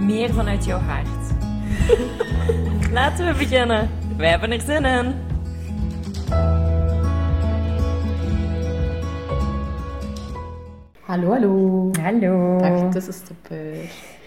meer 0.00 0.32
vanuit 0.32 0.64
jouw 0.64 0.78
hart. 0.78 1.06
Laten 2.92 3.26
we 3.26 3.38
beginnen. 3.38 3.88
Wij 4.16 4.30
hebben 4.30 4.50
er 4.50 4.60
zin 4.60 4.84
in. 4.84 5.14
Hallo, 11.00 11.30
hallo. 11.30 11.90
Hallo. 12.00 12.58
Dag 12.58 12.90
tussenstopper. 12.92 13.56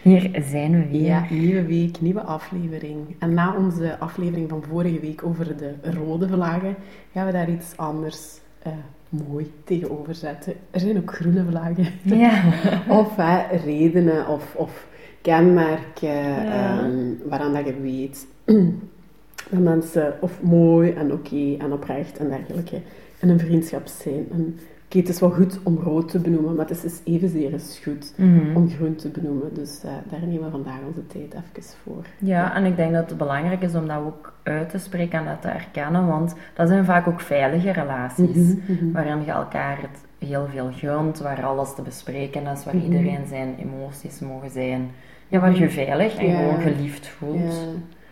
Hier 0.02 0.44
zijn 0.50 0.72
we 0.72 0.88
weer. 0.88 1.02
Ja, 1.02 1.26
nieuwe 1.30 1.66
week, 1.66 2.02
nieuwe 2.02 2.22
aflevering. 2.22 3.16
En 3.20 3.34
na 3.34 3.56
onze 3.56 4.00
aflevering 4.00 4.50
van 4.50 4.64
vorige 4.70 5.00
week 5.00 5.24
over 5.24 5.58
de 5.58 5.76
rode 5.82 6.28
vlaggen, 6.28 6.76
gaan 7.14 7.26
we 7.26 7.32
daar 7.32 7.50
iets 7.50 7.78
anders 7.78 8.40
eh, 8.60 8.72
mooi 9.10 9.54
tegenover 9.64 10.16
zetten. 10.16 10.54
Er 10.72 10.80
zijn 10.80 10.98
ook 10.98 11.14
groene 11.16 11.46
vlaggen. 11.50 11.88
Ja. 12.02 12.44
of 13.00 13.16
hè, 13.16 13.58
redenen 13.58 14.28
of, 14.28 14.56
of 14.56 14.88
kenmerken 15.22 16.10
Ja. 16.44 16.80
ehm, 16.80 17.14
waaraan 17.30 17.54
dat 17.54 17.66
je 17.66 17.82
weet 17.82 18.28
dat 19.50 19.60
mensen 19.60 20.14
of 20.22 20.42
mooi 20.42 20.92
en 20.92 21.12
oké 21.14 21.56
en 21.60 21.72
oprecht 21.74 22.18
en 22.18 22.30
dergelijke 22.30 22.80
in 23.20 23.30
een 23.30 23.40
vriendschap 23.40 23.88
zijn. 23.88 24.26
En 24.32 24.60
oké, 24.86 24.98
het 24.98 25.10
is 25.10 25.20
wel 25.20 25.30
goed 25.32 25.60
om 25.64 25.78
rood 25.84 26.10
te 26.10 26.20
benoemen, 26.20 26.56
maar 26.56 26.68
het 26.68 26.76
is 26.76 26.82
dus 26.82 27.00
evenzeer 27.14 27.54
eens 27.54 27.80
goed 27.84 28.14
Mhm. 28.18 28.56
om 28.56 28.70
groen 28.70 28.96
te 28.96 29.10
benoemen. 29.10 29.54
Dus 29.54 29.84
eh, 29.84 29.92
daar 30.10 30.20
nemen 30.28 30.44
we 30.44 30.50
vandaag 30.52 30.80
onze 30.88 31.08
tijd 31.08 31.34
even 31.34 31.74
voor. 31.84 32.06
Ja, 32.20 32.56
en 32.56 32.66
ik 32.66 32.76
denk 32.76 32.94
dat 32.94 33.10
het 33.10 33.18
belangrijk 33.18 33.62
is 33.62 33.76
om 33.76 33.88
dat 33.88 33.98
ook 33.98 34.34
uit 34.44 34.70
te 34.70 34.78
spreken 34.78 35.20
en 35.20 35.26
dat 35.26 35.42
te 35.42 35.48
erkennen, 35.48 36.08
want 36.08 36.36
dat 36.54 36.68
zijn 36.68 36.86
vaak 36.86 37.08
ook 37.08 37.20
veilige 37.20 37.72
relaties, 37.72 38.28
Mhm, 38.56 38.72
mhm. 38.72 38.92
waarin 38.92 39.24
je 39.26 39.32
elkaar 39.32 39.78
het 39.82 40.00
heel 40.26 40.48
veel 40.52 40.70
gunt, 40.74 41.20
waar 41.20 41.46
alles 41.46 41.76
te 41.76 41.82
bespreken 41.82 42.48
is, 42.48 42.64
waar 42.66 42.76
Mhm. 42.76 42.86
iedereen 42.86 43.26
zijn 43.28 43.56
emoties 43.60 44.20
mogen 44.20 44.50
zijn. 44.50 44.92
Ja, 45.28 45.40
waar 45.40 45.56
je 45.58 45.70
veilig 45.70 46.16
en 46.18 46.26
Ja. 46.28 46.38
gewoon 46.38 46.62
geliefd 46.62 47.08
voelt. 47.08 47.54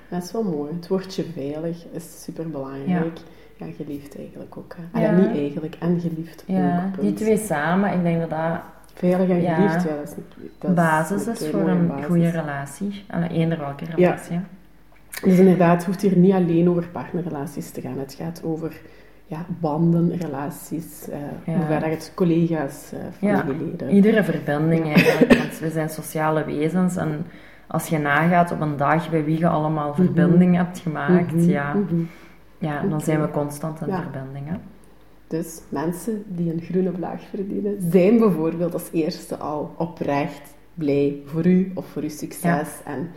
Ja, 0.10 0.16
dat 0.18 0.24
is 0.24 0.32
wel 0.32 0.44
mooi. 0.44 0.72
Het 0.76 0.88
woordje 0.88 1.24
veilig 1.34 1.86
is 1.92 2.24
super 2.24 2.50
belangrijk. 2.50 3.20
Ja, 3.58 3.66
geliefd 3.78 4.18
eigenlijk 4.18 4.58
ook. 4.58 4.76
Hè. 4.92 5.02
Ja. 5.02 5.12
Niet 5.12 5.38
eigenlijk, 5.38 5.76
en 5.80 6.00
geliefd 6.00 6.44
Ja, 6.48 6.92
ook. 6.96 7.02
die 7.02 7.14
twee 7.14 7.38
samen, 7.38 7.94
ik 7.94 8.04
denk 8.04 8.20
dat 8.20 8.30
dat 8.30 8.60
Veilig 8.94 9.30
en 9.30 9.42
geliefd, 9.42 9.84
ja, 9.84 9.96
dat 9.96 10.08
is, 10.08 10.14
dat 10.60 10.76
basis 10.76 11.28
is 11.28 11.48
voor 11.50 11.70
een 11.70 11.88
basis. 11.88 12.06
goede 12.06 12.30
relatie. 12.30 13.04
En 13.08 13.24
eender 13.30 13.58
welke 13.60 13.86
relatie. 13.86 14.40
Dus 15.24 15.38
inderdaad, 15.40 15.76
het 15.76 15.86
hoeft 15.86 16.02
hier 16.02 16.18
niet 16.18 16.34
alleen 16.34 16.70
over 16.70 16.88
partnerrelaties 16.88 17.72
te 17.72 17.82
gaan. 17.82 18.00
Het 18.00 18.14
gaat 18.14 18.42
over 18.44 18.82
ja, 19.30 19.46
banden, 19.60 20.18
relaties, 20.18 21.10
eh 21.10 21.20
Ja. 21.46 21.54
hoe 21.54 21.66
ver 21.66 21.80
dat 21.80 21.90
het 21.90 22.12
collega's, 22.16 22.92
eh 22.94 23.30
Ja. 23.30 23.38
familieleden. 23.38 23.90
Iedere 23.90 24.24
verbinding 24.24 24.86
eigenlijk, 24.94 25.34
want 25.38 25.60
we 25.60 25.70
zijn 25.70 25.90
sociale 25.90 26.46
wezens 26.46 26.96
en 26.96 27.26
als 27.68 27.88
je 27.88 27.98
nagaat 27.98 28.52
op 28.52 28.62
een 28.62 28.78
dag 28.78 29.10
bij 29.10 29.24
wie 29.24 29.38
je 29.40 29.48
allemaal 29.48 29.90
Mhm. 29.90 30.02
verbinding 30.04 30.56
hebt 30.56 30.80
gemaakt, 30.80 31.34
Mhm, 31.36 31.50
ja, 31.50 31.74
mhm. 31.74 32.02
ja, 32.58 32.82
dan 32.90 33.02
zijn 33.02 33.22
we 33.22 33.30
constant 33.32 33.82
in 33.82 33.88
Ja. 33.88 34.02
verbinding. 34.02 34.48
Hè? 34.48 34.56
Dus 35.28 35.62
mensen 35.70 36.24
die 36.28 36.54
een 36.54 36.62
groene 36.62 36.92
vlaag 36.98 37.22
verdienen, 37.30 37.76
zijn 37.92 38.18
bijvoorbeeld 38.20 38.74
als 38.74 38.90
eerste 38.92 39.36
al 39.38 39.74
oprecht 39.78 40.54
blij 40.74 41.16
voor 41.26 41.46
u 41.48 41.72
of 41.76 41.86
voor 41.88 42.02
uw 42.02 42.10
succes. 42.10 42.70
En 42.86 43.10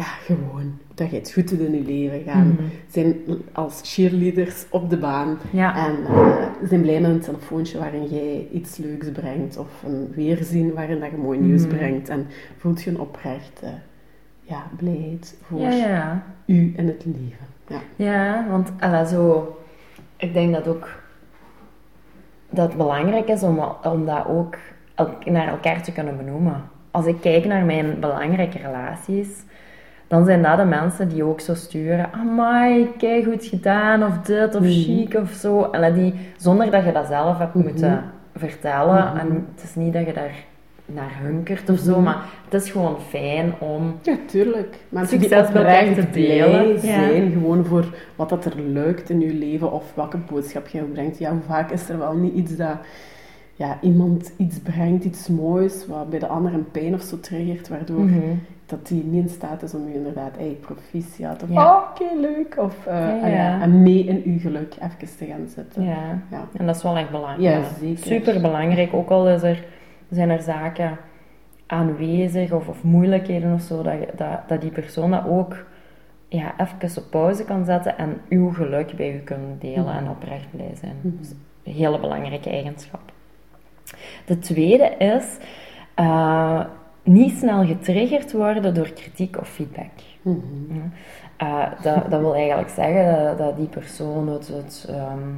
ja, 0.00 0.06
gewoon 0.34 0.78
dat 0.94 1.10
je 1.10 1.16
het 1.16 1.32
goed 1.32 1.48
doet 1.48 1.60
in 1.60 1.72
je 1.72 1.82
leven. 1.84 2.32
Gaan 2.32 2.48
Mhm. 2.48 2.62
zijn 2.88 3.14
als 3.52 3.80
cheerleaders 3.84 4.66
op 4.70 4.90
de 4.90 4.96
baan. 4.96 5.38
Ja. 5.52 5.86
En 5.88 6.04
eh, 6.04 6.46
zijn 6.68 6.80
blij 6.80 7.00
met 7.00 7.10
een 7.10 7.20
telefoontje 7.20 7.78
waarin 7.78 8.06
jij 8.06 8.46
iets 8.52 8.76
leuks 8.76 9.10
brengt. 9.10 9.56
Of 9.56 9.82
een 9.86 10.12
weerzien 10.14 10.72
waarin 10.74 11.00
dat 11.00 11.10
je 11.10 11.16
mooi 11.16 11.38
nieuws 11.38 11.66
Mhm. 11.66 11.76
brengt. 11.76 12.08
En 12.08 12.26
voelt 12.58 12.82
je 12.82 12.90
een 12.90 13.00
oprechte 13.00 13.66
ja, 14.42 14.62
blijheid 14.76 15.36
voor 15.42 15.60
Ja, 15.60 15.70
ja. 15.70 16.22
u 16.46 16.72
en 16.76 16.86
het 16.86 17.04
leven. 17.04 17.46
Ja. 17.66 17.80
Ja, 17.96 18.46
want 18.50 18.70
alla, 18.78 19.04
zo, 19.04 19.56
ik 20.16 20.32
denk 20.32 20.52
dat 20.54 20.68
ook 20.68 20.88
dat 22.50 22.68
het 22.68 22.76
belangrijk 22.76 23.28
is 23.28 23.42
om, 23.42 23.60
om 23.82 24.06
dat 24.06 24.26
ook 24.26 24.56
naar 25.24 25.48
elkaar 25.48 25.82
te 25.82 25.92
kunnen 25.92 26.16
benoemen. 26.16 26.62
Als 26.90 27.06
ik 27.06 27.20
kijk 27.20 27.44
naar 27.44 27.64
mijn 27.64 28.00
belangrijke 28.00 28.58
relaties, 28.58 29.28
dan 30.10 30.24
zijn 30.24 30.42
dat 30.42 30.56
de 30.58 30.64
mensen 30.64 31.08
die 31.08 31.22
ook 31.24 31.40
zo 31.40 31.54
sturen. 31.54 32.12
Amai, 32.12 32.88
kijk 32.98 33.24
goed 33.24 33.44
gedaan, 33.44 34.02
of 34.04 34.18
dit, 34.18 34.54
of 34.54 34.60
Mhm. 34.60 34.70
chic, 34.70 35.14
of 35.14 35.30
zo. 35.30 35.62
En 35.70 35.94
die, 35.94 36.14
zonder 36.36 36.70
dat 36.70 36.84
je 36.84 36.92
dat 36.92 37.06
zelf 37.06 37.38
hebt 37.38 37.54
Mhm. 37.54 37.64
moeten 37.66 38.04
vertellen. 38.36 39.04
Mhm. 39.04 39.16
En 39.16 39.46
het 39.54 39.64
is 39.64 39.74
niet 39.74 39.92
dat 39.92 40.06
je 40.06 40.12
daar 40.12 40.34
naar 40.86 41.12
hunkert 41.22 41.68
of 41.68 41.78
zo, 41.78 42.00
maar 42.00 42.16
het 42.48 42.62
is 42.62 42.70
gewoon 42.70 42.96
fijn 43.08 43.52
om... 43.58 43.94
Ja, 44.02 44.16
tuurlijk. 44.26 44.76
Mensen 44.88 45.20
Succes 45.20 45.46
die 45.52 45.94
te 45.94 46.10
delen, 46.10 46.86
ja. 46.86 47.30
gewoon 47.32 47.64
voor 47.64 47.84
wat 48.16 48.28
dat 48.28 48.44
er 48.44 48.60
lukt 48.60 49.10
in 49.10 49.20
je 49.20 49.34
leven 49.34 49.72
of 49.72 49.84
welke 49.94 50.16
boodschap 50.30 50.66
je 50.68 50.82
brengt. 50.82 51.18
Ja, 51.18 51.30
hoe 51.30 51.40
vaak 51.46 51.70
is 51.70 51.88
er 51.88 51.98
wel 51.98 52.14
niet 52.14 52.34
iets 52.34 52.56
dat 52.56 52.76
ja, 53.54 53.78
iemand 53.80 54.32
iets 54.36 54.58
brengt, 54.58 55.04
iets 55.04 55.28
moois, 55.28 55.86
wat 55.86 56.10
bij 56.10 56.18
de 56.18 56.26
ander 56.26 56.54
een 56.54 56.70
pijn 56.70 56.94
of 56.94 57.02
zo 57.02 57.20
triggert, 57.20 57.68
waardoor. 57.68 58.08
Dat 58.70 58.86
die 58.86 59.04
niet 59.04 59.22
in 59.22 59.28
staat 59.28 59.62
is 59.62 59.74
om 59.74 59.88
je 59.88 59.94
inderdaad, 59.94 60.36
hey, 60.36 60.56
proficiat, 60.60 61.42
of 61.42 61.48
Ja. 61.48 61.76
oh, 61.76 61.82
oké, 61.90 62.20
leuk, 62.20 62.54
of 62.58 62.86
eh, 62.86 62.94
Ja, 62.94 63.20
ah 63.22 63.30
ja, 63.30 63.60
en 63.60 63.82
mee 63.82 64.04
in 64.04 64.22
uw 64.24 64.38
geluk 64.38 64.74
even 64.74 65.16
te 65.16 65.26
gaan 65.26 65.48
zitten. 65.48 65.82
Ja. 65.84 66.18
Ja. 66.30 66.48
En 66.56 66.66
dat 66.66 66.76
is 66.76 66.82
wel 66.82 66.96
echt 66.96 67.10
belangrijk. 67.10 67.40
Ja, 67.40 67.62
zeker. 67.80 68.04
Super 68.04 68.40
belangrijk. 68.40 68.94
Ook 68.94 69.10
al 69.10 69.28
is 69.28 69.42
er, 69.42 69.64
zijn 70.10 70.30
er 70.30 70.42
zaken 70.42 70.98
aanwezig 71.66 72.52
of, 72.52 72.68
of 72.68 72.82
moeilijkheden 72.82 73.54
of 73.54 73.60
zo, 73.60 73.82
dat, 73.82 73.94
dat, 74.16 74.48
dat 74.48 74.60
die 74.60 74.70
persoon 74.70 75.10
dat 75.10 75.26
ook 75.26 75.56
ja, 76.28 76.54
even 76.56 77.02
op 77.02 77.10
pauze 77.10 77.44
kan 77.44 77.64
zetten 77.64 77.98
en 77.98 78.20
uw 78.28 78.50
geluk 78.52 78.96
bij 78.96 79.14
u 79.14 79.18
kunnen 79.18 79.56
delen 79.58 79.94
en 79.94 80.08
oprecht 80.08 80.50
blij 80.50 80.72
zijn. 80.74 80.96
Mhm. 81.00 81.16
Dat 81.16 81.26
is 81.26 81.30
een 81.64 81.72
hele 81.72 82.00
belangrijke 82.00 82.50
eigenschap. 82.50 83.12
De 84.26 84.38
tweede 84.38 84.84
is 84.98 85.36
eh, 85.94 86.64
niet 87.02 87.36
snel 87.38 87.64
getriggerd 87.66 88.32
worden 88.32 88.74
door 88.74 88.90
kritiek 88.92 89.36
of 89.38 89.48
feedback. 89.48 89.90
Mhm. 90.22 90.40
Eh, 91.36 91.62
dat, 91.82 92.10
dat 92.10 92.20
wil 92.20 92.34
eigenlijk 92.34 92.68
zeggen 92.68 93.24
dat, 93.24 93.38
dat 93.38 93.56
die 93.56 93.66
persoon 93.66 94.28
het, 94.28 94.48
het 94.48 94.86
ehm, 94.88 95.28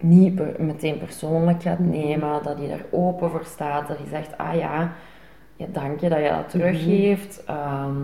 niet 0.00 0.34
per- 0.34 0.54
meteen 0.58 0.98
persoonlijk 0.98 1.62
gaat 1.62 1.78
Mhm. 1.78 1.90
nemen, 1.90 2.42
dat 2.42 2.58
hij 2.58 2.68
daar 2.68 2.84
open 2.90 3.30
voor 3.30 3.44
staat, 3.44 3.88
dat 3.88 3.96
hij 3.98 4.06
zegt, 4.08 4.38
ah 4.38 4.54
ja, 4.54 4.92
ja 5.56 5.66
dank 5.72 6.00
je 6.00 6.08
dat 6.08 6.18
je 6.18 6.24
Mhm. 6.24 6.36
dat 6.36 6.50
teruggeeft, 6.50 7.44
Ehm, 7.46 7.94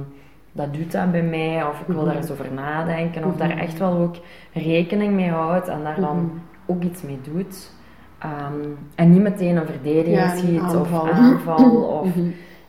dat 0.52 0.74
doet 0.74 0.92
dat 0.92 1.10
bij 1.10 1.22
mij, 1.22 1.64
of 1.64 1.80
ik 1.80 1.86
wil 1.86 1.96
Mhm. 1.96 2.04
daar 2.06 2.16
eens 2.16 2.30
over 2.30 2.52
nadenken, 2.52 3.24
of 3.24 3.36
daar 3.36 3.48
Mhm. 3.48 3.58
echt 3.58 3.78
wel 3.78 3.92
ook 3.98 4.16
rekening 4.52 5.14
mee 5.14 5.30
houdt 5.30 5.68
en 5.68 5.82
daar 5.82 6.00
dan 6.00 6.16
Mhm. 6.16 6.26
ook 6.66 6.82
iets 6.82 7.02
mee 7.02 7.18
doet. 7.32 7.70
Ehm, 8.18 8.68
en 8.94 9.10
niet 9.10 9.22
meteen 9.22 9.56
een 9.56 9.66
verdediging 9.66 10.60
Ja, 10.72 10.80
of 10.80 10.92
aanval 11.10 11.82
of 12.02 12.08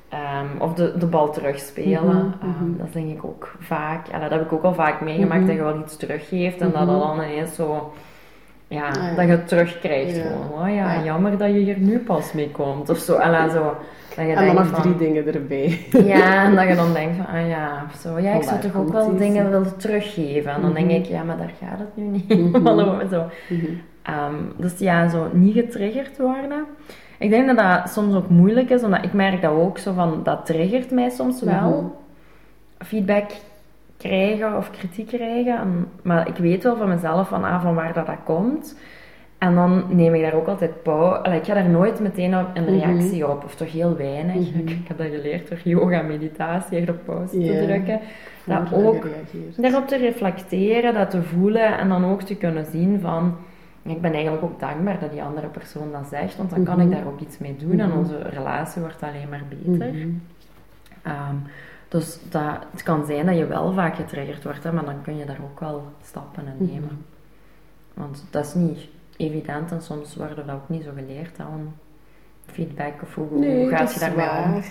Ehm, 0.09 0.45
of 0.61 0.73
de, 0.73 0.93
de 0.97 1.05
bal 1.05 1.31
terugspelen. 1.31 2.01
Mhm, 2.15 2.25
Ehm, 2.41 2.49
mhm. 2.69 2.77
dat 2.77 2.93
denk 2.93 3.09
ik 3.09 3.25
ook 3.25 3.51
vaak. 3.59 4.07
En 4.07 4.21
dat 4.21 4.29
heb 4.29 4.41
ik 4.41 4.53
ook 4.53 4.63
al 4.63 4.73
vaak 4.73 5.01
meegemaakt, 5.01 5.39
Mhm. 5.39 5.47
dat 5.47 5.55
je 5.55 5.63
wel 5.63 5.79
iets 5.79 5.97
teruggeeft 5.97 6.61
en 6.61 6.71
dat 6.71 6.87
dat 6.87 6.99
dan 7.01 7.15
ineens 7.23 7.55
zo... 7.55 7.93
Ja, 8.67 8.87
Ah, 8.87 8.93
ja. 8.95 9.15
dat 9.15 9.25
je 9.25 9.31
het 9.31 9.47
terugkrijgt 9.47 10.15
Ja. 10.15 10.21
gewoon. 10.21 10.61
Oh 10.61 10.75
ja, 10.75 10.93
Ja. 10.93 11.03
jammer 11.03 11.37
dat 11.37 11.47
je 11.47 11.57
hier 11.59 11.77
nu 11.79 11.99
pas 11.99 12.33
mee 12.33 12.51
komt. 12.51 12.89
Of 12.89 12.97
zo. 12.97 13.15
En 13.15 13.31
dan, 13.31 13.49
zo, 13.49 13.63
dat 14.15 14.25
je 14.25 14.33
En 14.33 14.45
dan 14.45 14.55
nog 14.55 14.67
van- 14.67 14.81
drie 14.81 14.95
dingen 14.95 15.33
erbij. 15.33 15.79
Ja, 16.05 16.43
en 16.43 16.55
dat 16.55 16.67
je 16.67 16.75
dan 16.75 16.93
denkt 16.93 17.15
van, 17.15 17.25
ah 17.27 17.47
ja, 17.47 17.85
of 17.93 17.99
zo. 17.99 18.19
Ja, 18.19 18.33
ik 18.33 18.43
zou 18.43 18.59
toch 18.59 18.75
ook 18.75 18.91
wel 18.91 19.17
dingen 19.17 19.49
willen 19.49 19.77
teruggeven. 19.77 20.51
En 20.51 20.61
dan 20.61 20.73
denk 20.73 20.91
ik, 20.91 21.05
ja, 21.05 21.23
maar 21.23 21.37
daar 21.37 21.51
gaat 21.63 21.79
het 21.79 21.95
nu 21.95 22.03
niet. 22.03 22.57
Zo. 23.11 23.23
Ehm, 24.01 24.33
dus 24.57 24.79
ja, 24.79 25.07
zo 25.09 25.27
niet 25.33 25.53
getriggerd 25.53 26.17
worden. 26.17 26.65
Ik 27.19 27.29
denk 27.29 27.47
dat 27.47 27.57
dat 27.57 27.89
soms 27.89 28.15
ook 28.15 28.29
moeilijk 28.29 28.69
is, 28.69 28.83
omdat 28.83 29.03
ik 29.03 29.13
merk 29.13 29.41
dat 29.41 29.51
ook 29.51 29.77
zo 29.77 29.93
van, 29.93 30.19
dat 30.23 30.45
triggert 30.45 30.91
mij 30.91 31.09
soms 31.09 31.41
wel. 31.41 31.69
Mhm. 31.81 31.85
Feedback 32.85 33.31
krijgen 33.97 34.57
of 34.57 34.71
kritiek 34.71 35.07
krijgen. 35.07 35.57
En- 35.57 35.87
maar 36.01 36.27
ik 36.27 36.35
weet 36.35 36.63
wel 36.63 36.77
van 36.77 36.87
mezelf 36.89 37.27
van, 37.27 37.43
ah, 37.43 37.61
van 37.61 37.75
waar 37.75 37.93
dat, 37.93 38.05
dat 38.05 38.23
komt. 38.25 38.77
En 39.37 39.55
dan 39.55 39.83
neem 39.89 40.13
ik 40.13 40.21
daar 40.21 40.33
ook 40.33 40.47
altijd 40.47 40.83
pauze. 40.83 41.31
Ik 41.35 41.45
ga 41.45 41.53
daar 41.53 41.69
nooit 41.69 41.99
meteen 41.99 42.33
een 42.33 42.45
Mhm. 42.55 42.63
reactie 42.79 43.27
op, 43.29 43.43
of 43.43 43.55
toch 43.55 43.71
heel 43.71 43.95
weinig. 43.97 44.35
ik, 44.35 44.69
ik 44.69 44.87
heb 44.87 44.97
dat 44.97 45.07
geleerd 45.07 45.49
door 45.49 45.59
yoga 45.63 46.01
meditatie, 46.01 46.77
echt 46.77 46.89
op 46.89 47.05
pauze 47.05 47.37
te 47.39 47.63
drukken. 47.65 47.99
Dat 48.43 48.73
ook 48.73 49.07
daarop 49.57 49.87
te 49.87 49.97
reflecteren, 49.97 50.93
dat 50.93 51.09
te 51.09 51.21
voelen 51.23 51.77
en 51.77 51.89
dan 51.89 52.05
ook 52.05 52.21
te 52.21 52.35
kunnen 52.35 52.65
zien 52.65 52.99
van... 53.01 53.35
Ik 53.89 54.01
ben 54.01 54.13
eigenlijk 54.13 54.43
ook 54.43 54.59
dankbaar 54.59 54.99
dat 54.99 55.11
die 55.11 55.23
andere 55.23 55.47
persoon 55.47 55.91
dat 55.91 56.07
zegt, 56.09 56.37
want 56.37 56.49
dan 56.49 56.63
kan 56.63 56.77
Mhm. 56.77 56.85
ik 56.87 56.91
daar 56.97 57.07
ook 57.07 57.19
iets 57.19 57.37
mee 57.37 57.55
doen 57.57 57.79
en 57.79 57.89
Mhm. 57.89 57.97
onze 57.97 58.17
relatie 58.21 58.81
wordt 58.81 59.03
alleen 59.03 59.29
maar 59.29 59.43
beter. 59.49 59.93
Mhm. 59.93 60.09
Ehm, 61.03 61.35
dus 61.87 62.19
dat, 62.29 62.57
het 62.71 62.83
kan 62.83 63.05
zijn 63.05 63.25
dat 63.25 63.37
je 63.37 63.45
wel 63.47 63.73
vaak 63.73 63.95
getriggerd 63.95 64.43
wordt, 64.43 64.63
hè, 64.63 64.71
maar 64.71 64.85
dan 64.85 65.01
kun 65.01 65.17
je 65.17 65.25
daar 65.25 65.39
ook 65.43 65.59
wel 65.59 65.83
stappen 66.03 66.43
in 66.45 66.63
Mhm. 66.65 66.73
nemen. 66.73 67.05
Want 67.93 68.25
dat 68.29 68.45
is 68.45 68.53
niet 68.53 68.79
evident 69.17 69.71
en 69.71 69.81
soms 69.81 70.15
worden 70.15 70.35
we 70.35 70.45
dat 70.45 70.55
ook 70.55 70.69
niet 70.69 70.83
zo 70.83 70.89
geleerd 70.95 71.39
om 71.53 71.73
feedback 72.45 72.93
of 73.01 73.15
hoe, 73.15 73.27
hoe 73.27 73.39
Nee, 73.39 73.67
gaat 73.69 73.93
je 73.93 73.99
daarmee 73.99 74.43
om? 74.55 74.61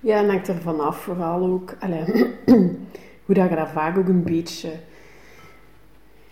Ja, 0.00 0.18
en 0.18 0.28
hangt 0.28 0.48
er 0.48 0.60
vanaf 0.60 0.96
vooral 0.96 1.44
ook... 1.46 1.74
Allee, 1.80 2.04
hoe 3.24 3.34
dat 3.34 3.48
je 3.48 3.54
dat 3.56 3.68
vaak 3.68 3.98
ook 3.98 4.08
een 4.08 4.22
beetje... 4.22 4.70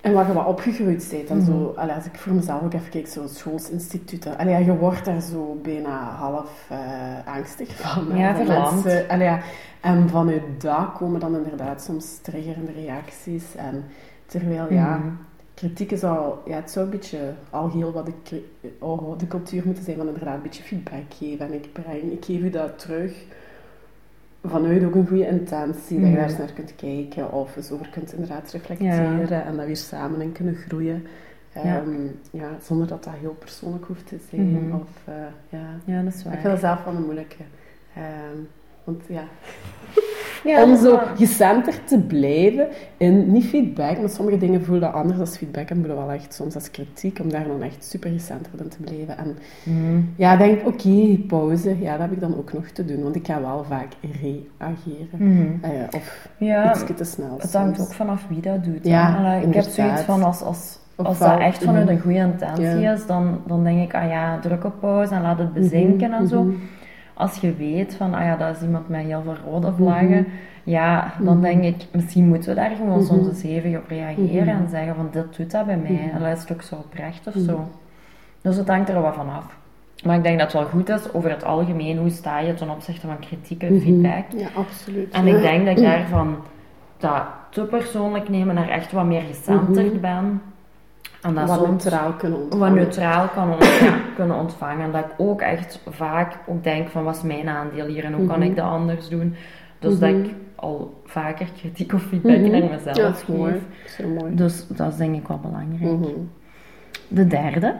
En 0.06 0.12
waar 0.12 0.26
je 0.26 0.32
wat 0.32 0.46
opgegroeid 0.46 1.08
bent. 1.10 1.30
En 1.30 1.42
zo, 1.42 1.52
Mhm. 1.52 1.78
allee, 1.78 1.94
als 1.94 2.04
ik 2.04 2.14
voor 2.14 2.32
mezelf 2.32 2.62
ook 2.62 2.72
even 2.72 2.90
kijk, 2.90 3.06
zo 3.06 3.26
schoolsinstituten. 3.26 4.38
Allee, 4.38 4.52
ja, 4.52 4.58
je 4.58 4.76
wordt 4.76 5.04
daar 5.04 5.20
zo 5.20 5.58
bijna 5.62 6.10
half 6.10 6.66
eh, 6.68 6.78
angstig 7.34 7.76
van. 7.76 8.16
Ja, 8.16 8.34
van 8.36 8.46
mensen. 8.46 9.08
Allee, 9.08 9.38
en 9.80 10.08
vanuit 10.08 10.42
dat 10.58 10.92
komen 10.92 11.20
dan 11.20 11.36
inderdaad 11.36 11.82
soms 11.82 12.18
triggerende 12.22 12.72
reacties. 12.72 13.44
En 13.56 13.84
terwijl, 14.26 14.72
ja... 14.72 14.96
Mhm. 14.96 15.08
Kritiek 15.54 15.90
is 15.90 16.04
al, 16.04 16.42
ja, 16.44 16.56
het 16.56 16.70
zou 16.70 16.84
een 16.84 16.90
beetje 16.90 17.18
algeheel 17.50 17.92
wat 17.92 18.06
de, 18.22 18.44
oh, 18.78 19.18
de 19.18 19.26
cultuur 19.26 19.62
moeten 19.64 19.84
zijn 19.84 19.96
van 19.96 20.06
inderdaad 20.06 20.34
een 20.34 20.42
beetje 20.42 20.62
feedback 20.62 21.02
geven. 21.18 21.46
En 21.46 21.52
ik 21.52 21.72
breng, 21.72 22.12
ik 22.12 22.24
geef 22.24 22.40
u 22.40 22.50
dat 22.50 22.78
terug 22.78 23.12
vanuit 24.48 24.84
ook 24.84 24.94
een 24.94 25.06
goede 25.06 25.26
intentie, 25.26 25.96
dat 26.00 26.06
je 26.08 26.12
Mhm. 26.12 26.14
daar 26.14 26.24
eens 26.28 26.38
naar 26.38 26.52
kunt 26.52 26.74
kijken 26.76 27.32
of 27.32 27.56
eens 27.56 27.70
over 27.70 27.88
kunt 27.88 28.12
inderdaad 28.12 28.50
reflecteren 28.52 29.44
en 29.44 29.56
dat 29.56 29.66
weer 29.66 29.76
samen 29.76 30.20
in 30.20 30.32
kunnen 30.32 30.54
groeien. 30.54 31.06
Ja. 31.54 31.62
Ehm, 31.62 32.06
ja, 32.30 32.48
zonder 32.62 32.86
dat 32.86 33.04
dat 33.04 33.12
heel 33.20 33.34
persoonlijk 33.38 33.84
hoeft 33.84 34.06
te 34.06 34.18
zijn. 34.30 34.50
Mhm. 34.66 34.74
Of, 34.74 34.88
eh, 35.04 35.14
ja. 35.48 35.66
Ja, 35.84 36.02
dat 36.02 36.12
is 36.12 36.18
Ik 36.18 36.24
waar. 36.24 36.32
vind 36.32 36.44
dat 36.44 36.58
zelf 36.60 36.84
wel 36.84 36.94
een 36.94 37.02
moeilijke. 37.04 37.42
Ehm, 37.94 38.38
want 38.84 39.02
ja, 39.08 39.24
Ja, 40.46 40.62
om 40.64 40.76
zo 40.76 40.98
gecenterd 41.16 41.88
te 41.88 41.98
blijven 41.98 42.68
in, 42.96 43.32
niet 43.32 43.44
feedback, 43.44 43.98
maar 44.00 44.08
sommige 44.08 44.38
dingen 44.38 44.64
voelen 44.64 44.82
dat 44.92 44.92
anders 45.00 45.18
als 45.20 45.36
feedback 45.36 45.68
en 45.70 45.76
voelen 45.76 45.96
wel 45.96 46.10
echt 46.10 46.34
soms 46.34 46.54
als 46.54 46.70
kritiek, 46.70 47.18
om 47.22 47.30
daar 47.30 47.46
dan 47.46 47.62
echt 47.62 47.84
super 47.84 48.10
gecenterd 48.10 48.60
in 48.60 48.68
te 48.68 48.76
blijven. 48.82 49.18
En 49.18 49.36
Mhm. 49.64 50.00
ja, 50.16 50.36
denk, 50.36 50.66
oké, 50.66 51.18
pauze, 51.28 51.76
ja, 51.80 51.90
dat 51.92 52.00
heb 52.00 52.12
ik 52.12 52.20
dan 52.20 52.36
ook 52.36 52.52
nog 52.52 52.66
te 52.68 52.84
doen, 52.84 53.02
want 53.02 53.16
ik 53.16 53.26
ga 53.26 53.40
wel 53.40 53.64
vaak 53.68 53.88
reageren. 54.22 55.08
Mhm. 55.18 55.46
Eh, 55.60 55.70
of 55.96 56.28
Ja, 56.38 56.72
iets 56.74 56.84
te 56.96 57.04
snel. 57.04 57.36
het 57.40 57.52
hangt 57.52 57.76
soms. 57.76 57.88
ook 57.88 57.94
vanaf 57.94 58.26
wie 58.28 58.40
dat 58.40 58.64
doet. 58.64 58.78
Ja. 58.86 59.16
Allee, 59.16 59.46
ik 59.46 59.54
heb 59.54 59.64
zoiets 59.64 60.02
van 60.02 60.22
als, 60.22 60.42
als, 60.42 60.78
als 60.96 61.18
dat 61.18 61.38
echt 61.38 61.64
vanuit 61.64 61.84
mhm. 61.84 61.94
een 61.94 62.00
goede 62.00 62.18
intentie 62.18 62.64
Ja. 62.80 62.92
is, 62.92 63.06
dan, 63.06 63.40
dan 63.46 63.64
denk 63.64 63.82
ik, 63.82 63.94
ah 63.94 64.08
ja, 64.08 64.38
druk 64.38 64.64
op 64.64 64.74
pauze 64.80 65.14
en 65.14 65.22
laat 65.22 65.38
het 65.38 65.52
bezinken 65.52 66.10
Mhm, 66.10 66.20
en 66.20 66.28
zo. 66.28 66.42
mhm. 66.42 66.54
Als 67.18 67.36
je 67.40 67.54
weet 67.54 67.94
van, 67.94 68.14
ah 68.14 68.24
ja, 68.24 68.36
dat 68.36 68.56
is 68.56 68.62
iemand 68.62 68.88
met 68.88 69.00
heel 69.04 69.22
veel 69.22 69.36
rode 69.50 69.72
vlaggen, 69.72 70.26
ja, 70.64 71.12
dan 71.20 71.34
Mhm. 71.38 71.42
denk 71.42 71.62
ik, 71.64 71.86
misschien 71.92 72.28
moeten 72.28 72.48
we 72.48 72.54
daar 72.54 72.70
gewoon 72.76 72.96
Mhm. 72.98 73.06
soms 73.06 73.26
eens 73.28 73.42
hevig 73.42 73.76
op 73.76 73.88
reageren 73.88 74.54
Mhm. 74.54 74.62
en 74.62 74.68
zeggen 74.70 74.94
van, 74.94 75.08
dit 75.12 75.36
doet 75.36 75.50
dat 75.50 75.66
bij 75.66 75.76
mij. 75.76 75.90
Mhm. 75.92 76.16
En 76.16 76.22
dat 76.30 76.36
is 76.38 76.52
ook 76.52 76.62
zo 76.62 76.74
oprecht 76.74 77.26
of 77.26 77.34
Mhm. 77.34 77.44
zo. 77.44 77.68
Dus 78.42 78.56
het 78.56 78.68
hangt 78.68 78.88
er 78.88 79.00
wat 79.00 79.14
van 79.14 79.28
af. 79.30 79.56
Maar 80.04 80.16
ik 80.16 80.22
denk 80.22 80.38
dat 80.38 80.52
het 80.52 80.60
wel 80.62 80.70
goed 80.70 80.88
is, 80.88 81.12
over 81.12 81.30
het 81.30 81.44
algemeen, 81.44 81.98
hoe 81.98 82.10
sta 82.10 82.38
je 82.38 82.54
ten 82.54 82.70
opzichte 82.70 83.06
van 83.06 83.18
kritiek 83.18 83.62
en 83.62 83.72
Mhm. 83.74 83.82
feedback. 83.82 84.24
Ja, 84.36 84.46
absoluut. 84.54 85.12
En 85.12 85.26
ik 85.26 85.40
denk 85.40 85.66
dat 85.66 85.78
ik 85.78 85.84
daarvan 85.92 86.36
dat 86.98 87.22
te 87.50 87.62
persoonlijk 87.62 88.28
nemen 88.28 88.54
naar 88.54 88.68
echt 88.68 88.92
wat 88.92 89.04
meer 89.04 89.20
gecenterd 89.22 89.92
Mhm. 89.92 90.00
ben. 90.00 90.42
En 91.26 91.34
dat 91.34 91.48
wat 91.48 91.58
soms 91.58 91.82
neutraal 91.84 92.12
kunnen 92.12 92.38
wat 92.38 92.50
ontvangen. 92.52 92.74
neutraal 92.74 93.28
kan 93.28 93.52
ont- 93.52 93.78
ja, 93.80 93.98
kunnen 94.16 94.36
ontvangen. 94.36 94.84
En 94.84 94.92
dat 94.92 95.04
ik 95.04 95.10
ook 95.16 95.40
echt 95.40 95.80
vaak 95.88 96.38
ook 96.46 96.64
denk 96.64 96.88
van 96.88 97.04
wat 97.04 97.16
is 97.16 97.22
mijn 97.22 97.48
aandeel 97.48 97.86
hier 97.86 98.04
en 98.04 98.12
hoe 98.12 98.26
kan 98.26 98.38
Mhm. 98.38 98.48
ik 98.48 98.56
dat 98.56 98.64
anders 98.64 99.08
doen. 99.08 99.34
Dus 99.78 99.98
dat 99.98 100.10
Mhm. 100.10 100.20
ik 100.24 100.34
al 100.54 101.00
vaker 101.04 101.46
kritiek 101.58 101.92
of 101.92 102.02
feedback 102.02 102.38
Mhm. 102.38 102.50
naar 102.50 102.62
Ja, 102.62 102.70
mezelf 102.70 102.96
dat 102.96 103.16
is 103.16 103.26
mooi. 103.26 103.52
Dat 103.52 103.60
is 103.86 103.96
heel 103.96 104.08
mooi. 104.08 104.34
Dus 104.34 104.66
dat 104.68 104.92
is 104.92 104.96
denk 104.96 105.16
ik 105.16 105.28
wel 105.28 105.38
belangrijk. 105.38 105.92
Mhm. 105.98 106.08
De 107.08 107.26
derde. 107.26 107.74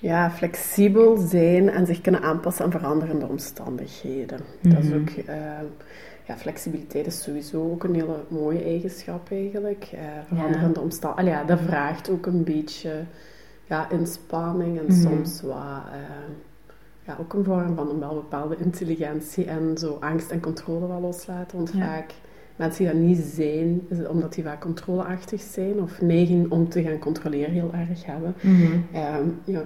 Ja, 0.00 0.30
flexibel 0.30 1.16
zijn 1.16 1.70
en 1.70 1.86
zich 1.86 2.00
kunnen 2.00 2.22
aanpassen 2.22 2.64
aan 2.64 2.70
veranderende 2.70 3.26
omstandigheden. 3.26 4.38
Dat 4.60 4.78
is 4.78 4.88
Mhm. 4.88 4.98
ook, 5.00 5.08
eh, 5.08 5.34
ja, 6.28 6.36
flexibiliteit 6.36 7.06
is 7.06 7.22
sowieso 7.22 7.70
ook 7.70 7.84
een 7.84 7.94
hele 7.94 8.16
mooie 8.28 8.62
eigenschap 8.64 9.30
eigenlijk. 9.30 9.88
Eh, 9.92 10.00
veranderende 10.26 10.80
omstandigheden. 10.80 11.40
Ja, 11.40 11.46
dat 11.46 11.60
vraagt 11.60 12.10
ook 12.10 12.26
een 12.26 12.44
beetje 12.44 13.04
ja, 13.64 13.90
inspanning 13.90 14.78
en 14.78 14.84
Mhm. 14.84 14.92
soms 15.00 15.40
wat, 15.42 15.82
eh, 15.92 15.98
ja, 17.06 17.16
ook 17.20 17.32
een 17.32 17.44
vorm 17.44 17.74
van 17.74 17.90
een 17.90 17.98
wel 18.00 18.14
bepaalde 18.14 18.56
intelligentie 18.56 19.44
en 19.44 19.78
zo 19.78 19.96
angst 20.00 20.30
en 20.30 20.40
controle 20.40 20.86
wel 20.86 21.00
loslaten. 21.00 21.56
Want 21.56 21.72
Ja. 21.72 21.84
vaak 21.86 22.14
mensen 22.56 22.84
die 22.84 22.92
dat 22.92 23.02
niet 23.02 23.18
zijn, 23.18 23.80
is 23.88 23.98
het 23.98 24.08
omdat 24.08 24.32
die 24.34 24.44
vaak 24.44 24.60
controleachtig 24.60 25.40
zijn 25.40 25.80
of 25.80 26.00
neiging 26.00 26.50
om 26.50 26.68
te 26.68 26.82
gaan 26.82 26.98
controleren 26.98 27.52
heel 27.52 27.70
erg 27.72 28.04
hebben. 28.06 28.34
Ehm, 28.92 29.28
ja, 29.44 29.62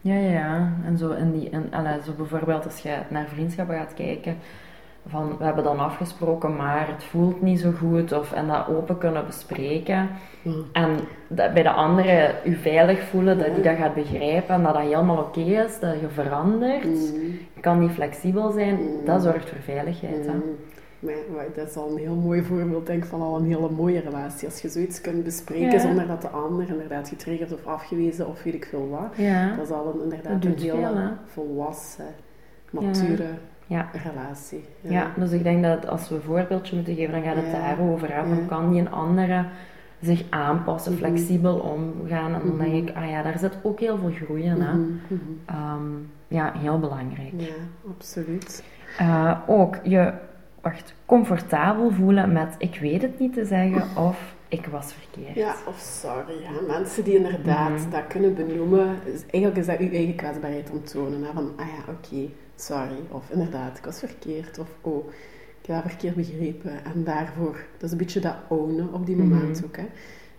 Ja, 0.00 0.14
ja, 0.14 0.30
ja. 0.30 0.72
En 0.86 0.98
zo, 0.98 1.10
in 1.10 1.32
die, 1.32 1.48
in, 1.50 1.64
allee, 1.74 2.02
zo 2.04 2.12
bijvoorbeeld 2.16 2.64
als 2.64 2.78
je 2.78 2.96
naar 3.10 3.28
vriendschappen 3.28 3.76
gaat 3.76 3.94
kijken, 3.94 4.36
van 5.06 5.36
we 5.38 5.44
hebben 5.44 5.64
dan 5.64 5.78
afgesproken, 5.78 6.56
maar 6.56 6.88
het 6.88 7.04
voelt 7.04 7.42
niet 7.42 7.60
zo 7.60 7.70
goed, 7.70 8.12
of, 8.12 8.32
en 8.32 8.46
dat 8.46 8.68
open 8.68 8.98
kunnen 8.98 9.26
bespreken. 9.26 10.08
ja. 10.42 10.52
En 10.72 10.96
dat 11.28 11.52
bij 11.54 11.62
de 11.62 11.70
andere 11.70 12.34
je 12.44 12.56
veilig 12.56 13.02
voelen, 13.02 13.38
dat 13.38 13.54
die 13.54 13.62
dat 13.64 13.76
gaat 13.76 13.94
begrijpen 13.94 14.54
en 14.54 14.62
dat 14.62 14.74
dat 14.74 14.82
helemaal 14.82 15.18
oké 15.18 15.40
is, 15.40 15.78
dat 15.80 16.00
je 16.00 16.08
verandert. 16.08 16.84
Mm. 16.84 17.38
Je 17.54 17.60
kan 17.60 17.78
niet 17.78 17.90
flexibel 17.90 18.50
zijn, 18.50 18.74
Mm. 18.74 19.04
dat 19.04 19.22
zorgt 19.22 19.48
voor 19.48 19.58
veiligheid. 19.62 20.26
Hè? 20.26 20.32
Maar, 20.98 21.46
dat 21.54 21.68
is 21.68 21.76
al 21.76 21.90
een 21.90 21.98
heel 21.98 22.14
mooi 22.14 22.42
voorbeeld 22.42 22.86
denk 22.86 23.02
ik, 23.02 23.08
van 23.08 23.22
al 23.22 23.36
een 23.36 23.46
hele 23.46 23.70
mooie 23.70 24.00
relatie. 24.00 24.48
Als 24.48 24.60
je 24.62 24.68
zoiets 24.68 25.00
kunt 25.00 25.24
bespreken 25.24 25.70
Ja. 25.70 25.78
zonder 25.78 26.06
dat 26.06 26.22
de 26.22 26.28
ander 26.28 26.68
inderdaad 26.68 27.08
getriggerd 27.08 27.52
of 27.52 27.66
afgewezen 27.66 28.26
of 28.28 28.42
weet 28.42 28.54
ik 28.54 28.66
veel 28.70 28.88
wat. 28.90 29.12
Ja. 29.16 29.56
Dat 29.56 29.64
is 29.66 29.72
al 29.72 29.94
een, 29.94 30.02
inderdaad 30.02 30.44
een 30.44 30.96
hè? 30.96 31.08
volwassen, 31.26 32.04
mature 32.70 33.22
Ja. 33.22 33.28
Relatie. 33.68 34.64
Ja, 34.80 35.10
dus 35.16 35.30
ik 35.30 35.42
denk 35.42 35.62
dat 35.62 35.86
als 35.88 36.08
we 36.08 36.14
een 36.14 36.20
voorbeeldje 36.20 36.76
moeten 36.76 36.94
geven, 36.94 37.12
dan 37.12 37.22
gaat 37.22 37.36
het 37.36 37.46
Ja. 37.46 37.52
daarover. 37.52 38.08
Hè? 38.12 38.18
Ja. 38.20 38.24
kan 38.46 38.70
die 38.70 38.80
een 38.80 38.90
andere 38.92 39.44
zich 40.00 40.22
aanpassen, 40.30 40.92
Mhm. 40.92 41.00
flexibel 41.00 41.56
omgaan? 41.58 42.34
En 42.34 42.40
dan 42.46 42.56
Mhm. 42.56 42.70
denk 42.70 42.88
ik, 42.88 42.96
ah 42.96 43.10
ja, 43.10 43.22
daar 43.22 43.38
zit 43.38 43.58
ook 43.62 43.80
heel 43.80 43.98
veel 43.98 44.10
groei 44.10 44.42
in. 44.42 44.60
Hè? 44.60 44.74
Mhm. 44.74 44.92
Ehm, 45.46 45.82
ja, 46.28 46.52
heel 46.58 46.78
belangrijk. 46.78 47.32
Ja, 47.36 47.54
absoluut. 47.96 48.64
Eh, 48.98 49.38
ook 49.46 49.78
je 49.82 50.12
wacht, 50.60 50.94
comfortabel 51.06 51.90
voelen 51.90 52.32
met 52.32 52.54
ik 52.58 52.78
weet 52.80 53.02
het 53.02 53.18
niet 53.18 53.32
te 53.32 53.44
zeggen 53.44 53.82
of 54.04 54.34
ik 54.48 54.66
was 54.66 54.92
verkeerd. 54.92 55.34
Ja, 55.36 55.54
of 55.66 55.78
sorry. 55.78 56.42
Ja. 56.42 56.72
Mensen 56.78 57.04
die 57.04 57.16
inderdaad 57.16 57.86
dat 57.90 58.06
kunnen 58.08 58.34
benoemen, 58.34 58.88
eigenlijk 59.30 59.56
is 59.56 59.66
dat 59.66 59.78
uw 59.78 59.90
eigen 59.92 60.14
kwetsbaarheid 60.14 60.70
onttonen. 60.70 61.22
Hè? 61.22 61.32
Van, 61.32 61.50
ah 61.56 61.66
ja, 61.66 61.92
oké, 61.92 62.28
sorry. 62.56 62.98
Of 63.10 63.30
inderdaad, 63.30 63.78
ik 63.78 63.84
was 63.84 63.98
verkeerd. 63.98 64.58
Of, 64.58 64.68
oh, 64.80 65.06
ik 65.60 65.66
heb 65.66 65.82
verkeerd 65.88 66.14
begrepen. 66.14 66.84
En 66.84 67.04
daarvoor, 67.04 67.56
dat 67.72 67.82
is 67.82 67.90
een 67.92 67.98
beetje 67.98 68.20
dat 68.20 68.34
ownen 68.48 68.92
op 68.92 69.06
die 69.06 69.16
moment 69.16 69.56
Mhm. 69.56 69.64
ook. 69.64 69.76
Hè? 69.76 69.86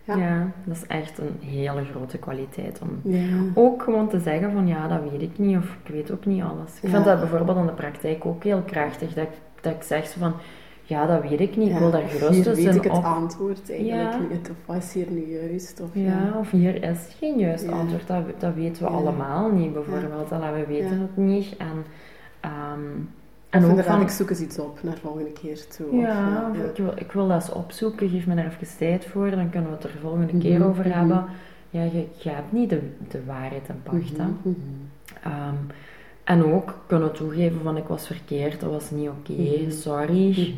Ja. 0.03 0.15
Ja. 0.17 0.51
dat 0.65 0.75
is 0.75 0.85
echt 0.87 1.17
een 1.17 1.37
hele 1.39 1.83
grote 1.85 2.17
kwaliteit 2.17 2.79
om 2.81 2.99
Ja. 3.11 3.37
ook 3.53 3.83
gewoon 3.83 4.09
te 4.09 4.19
zeggen 4.19 4.51
van 4.51 4.67
ja, 4.67 4.87
dat 4.87 5.11
weet 5.11 5.21
ik 5.21 5.37
niet 5.37 5.57
of 5.57 5.77
ik 5.83 5.93
weet 5.93 6.11
ook 6.11 6.25
niet 6.25 6.41
alles. 6.43 6.75
Ik 6.75 6.81
Ja. 6.81 6.89
vind 6.89 7.05
dat 7.05 7.19
bijvoorbeeld 7.19 7.57
in 7.57 7.65
de 7.65 7.71
praktijk 7.71 8.25
ook 8.25 8.43
heel 8.43 8.61
krachtig, 8.61 9.13
dat 9.13 9.27
dat 9.61 9.73
ik 9.73 9.83
zeg 9.83 10.07
zo 10.07 10.19
van 10.19 10.33
ja, 10.87 11.05
dat 11.05 11.21
weet 11.29 11.39
ik 11.39 11.57
niet, 11.57 11.69
ik 11.71 11.77
wil 11.77 11.91
daar 11.91 12.01
of 12.03 12.11
gerust 12.11 12.45
hier 12.45 12.55
weet 12.55 12.75
ik 12.75 12.83
het 12.83 12.91
op. 12.97 13.03
antwoord 13.03 13.71
eigenlijk 13.71 14.13
Ja. 14.13 14.19
niet. 14.31 14.49
Of 14.49 14.55
was 14.75 14.93
hier 14.93 15.07
nu 15.09 15.25
juist? 15.41 15.81
Of, 15.81 15.89
Ja, 15.93 16.33
of 16.39 16.51
hier 16.51 16.83
is 16.83 17.15
geen 17.19 17.39
juist 17.39 17.67
antwoord, 17.67 18.07
dat, 18.07 18.23
dat 18.37 18.53
weten 18.53 18.83
we 18.83 18.89
allemaal 18.89 19.51
niet 19.51 19.73
bijvoorbeeld. 19.73 20.31
En 20.31 20.53
we 20.53 20.65
weten 20.67 20.99
het 20.99 21.17
niet. 21.17 21.57
En, 21.57 21.85
ehm, 22.39 22.51
En 23.49 23.63
en 23.63 23.71
ook 23.71 23.83
van, 23.83 24.01
ik 24.01 24.09
zoek 24.09 24.29
eens 24.29 24.41
iets 24.41 24.59
op 24.59 24.79
naar 24.83 24.93
de 24.95 25.01
volgende 25.01 25.31
keer 25.31 25.67
toe. 25.67 25.85
Of, 25.87 25.99
ja, 26.01 26.49
of. 26.51 26.57
Ik, 26.69 26.77
wil, 26.77 26.93
ik 26.95 27.11
wil 27.11 27.27
dat 27.27 27.35
eens 27.41 27.51
opzoeken, 27.51 28.09
geef 28.09 28.27
me 28.27 28.35
daar 28.35 28.45
even 28.61 28.77
tijd 28.77 29.05
voor, 29.05 29.29
dan 29.31 29.49
kunnen 29.49 29.69
we 29.69 29.75
het 29.75 29.85
er 29.85 29.91
de 29.91 29.99
volgende 29.99 30.37
keer 30.37 30.59
Mhm, 30.59 30.67
over 30.69 30.87
mhm. 30.87 30.97
hebben. 30.97 31.25
Ja, 31.69 31.83
je, 31.83 32.05
je 32.17 32.29
hebt 32.29 32.51
niet 32.51 32.69
de, 32.69 32.79
de 33.09 33.25
waarheid 33.25 33.67
in 33.67 33.81
pacht. 33.83 34.17
En 36.25 36.53
ook 36.53 36.73
kunnen 36.87 37.11
toegeven 37.13 37.61
van 37.63 37.77
ik 37.77 37.83
was 37.87 38.07
verkeerd, 38.07 38.59
dat 38.59 38.69
was 38.71 38.91
niet 38.91 39.09
oké, 39.09 39.31
Mhm. 39.31 39.71
sorry. 39.71 40.29
Mhm. 40.29 40.51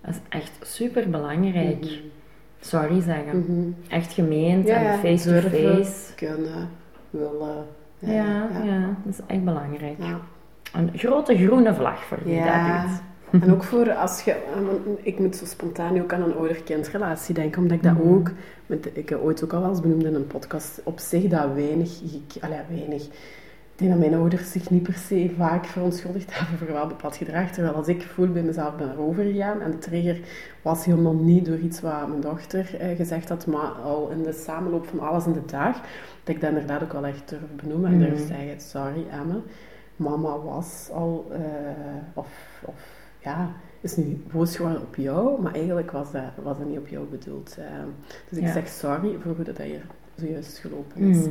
Dat 0.00 0.14
is 0.14 0.20
echt 0.28 0.52
super 0.62 1.10
belangrijk. 1.10 1.80
Mhm. 1.84 1.92
Sorry 2.60 3.00
zeggen. 3.00 3.76
Echt 3.88 4.12
gemeend 4.12 4.66
Ja, 4.66 4.76
en 4.76 4.82
ja, 4.82 4.96
face 4.98 5.24
to 5.24 5.30
durven. 5.32 5.50
face. 5.76 6.14
Kunnen, 6.14 6.68
willen, 7.10 7.64
Ja, 7.98 8.48
ja, 8.64 8.96
dat 9.04 9.12
is 9.14 9.20
echt 9.26 9.44
belangrijk. 9.44 9.96
Een 10.72 10.90
grote 10.94 11.36
groene 11.36 11.74
vlag 11.74 12.04
voor 12.04 12.18
wie 12.24 12.34
Ja. 12.34 12.80
dat 12.82 12.88
doet. 12.90 13.00
En 13.42 13.52
ook 13.52 13.64
voor 13.70 13.92
als 13.94 14.22
je... 14.22 14.30
eh, 14.32 14.38
Ik 15.02 15.18
moet 15.18 15.36
zo 15.36 15.44
spontaan 15.44 16.00
ook 16.02 16.12
aan 16.12 16.22
een 16.22 16.34
ouder-kindrelatie 16.34 17.34
denken, 17.34 17.62
omdat 17.62 17.76
ik 17.76 17.82
dat 17.82 17.96
ook... 18.04 18.30
Met, 18.66 18.88
ik 18.92 19.08
heb 19.08 19.20
ooit 19.22 19.44
ook 19.44 19.52
al 19.52 19.60
wel 19.60 19.70
eens 19.70 19.80
benoemd 19.80 20.04
in 20.04 20.14
een 20.14 20.26
podcast, 20.26 20.80
op 20.84 20.98
zich 20.98 21.24
dat 21.24 21.52
weinig... 21.54 22.00
Ik, 22.02 22.42
allee, 22.42 22.58
weinig... 22.68 23.06
Ik 23.76 23.82
denk 23.82 23.90
dat 24.00 24.00
mijn 24.10 24.20
ouders 24.20 24.52
zich 24.52 24.70
niet 24.70 24.82
per 24.82 24.94
se 24.94 25.30
vaak 25.36 25.66
verontschuldigd 25.66 26.38
hebben 26.38 26.58
voor 26.58 26.72
wel 26.72 26.86
bepaald 26.86 27.16
gedrag. 27.16 27.50
Terwijl 27.50 27.74
als 27.74 27.88
ik 27.88 28.02
voel 28.02 28.28
bij 28.28 28.42
mezelf 28.42 28.76
ben 28.76 28.90
erover 28.90 29.24
gegaan. 29.24 29.60
En 29.60 29.70
de 29.70 29.78
trigger 29.78 30.20
was 30.62 30.84
helemaal 30.84 31.14
niet 31.14 31.44
door 31.46 31.58
iets 31.58 31.80
wat 31.80 32.08
mijn 32.08 32.20
dochter 32.20 32.76
eh, 32.80 32.96
gezegd 32.96 33.28
had, 33.28 33.46
maar 33.46 33.70
al 33.70 34.08
in 34.10 34.22
de 34.22 34.32
samenloop 34.32 34.86
van 34.86 35.00
alles 35.00 35.26
in 35.26 35.32
de 35.32 35.44
dag. 35.46 35.74
Dat 36.24 36.34
ik 36.34 36.40
dat 36.40 36.50
inderdaad 36.50 36.82
ook 36.82 36.92
wel 36.92 37.06
echt 37.06 37.28
durf 37.28 37.40
benoemen 37.62 37.92
en 37.92 37.98
durf 37.98 38.18
Mhm. 38.18 38.26
zeggen, 38.26 38.60
sorry 38.60 39.06
Emme, 39.10 39.40
mama 39.96 40.38
was 40.38 40.88
al... 40.92 41.26
eh, 41.32 41.40
of, 42.14 42.28
of 42.64 42.74
ja, 43.18 43.50
is 43.80 43.96
nu 43.96 44.22
boos 44.32 44.56
geworden 44.56 44.80
op 44.82 44.94
jou, 44.96 45.42
maar 45.42 45.54
eigenlijk 45.54 45.90
was 45.90 46.12
dat, 46.12 46.22
was 46.42 46.58
dat 46.58 46.68
niet 46.68 46.78
op 46.78 46.88
jou 46.88 47.06
bedoeld. 47.06 47.56
Eh, 47.58 47.64
dus 48.28 48.38
ik 48.38 48.44
Ja. 48.44 48.52
zeg 48.52 48.68
sorry 48.68 49.16
voor 49.22 49.34
hoe 49.34 49.44
dat 49.44 49.58
hier 49.58 49.86
zojuist 50.14 50.58
gelopen 50.58 51.00
is. 51.02 51.16
Mhm. 51.26 51.30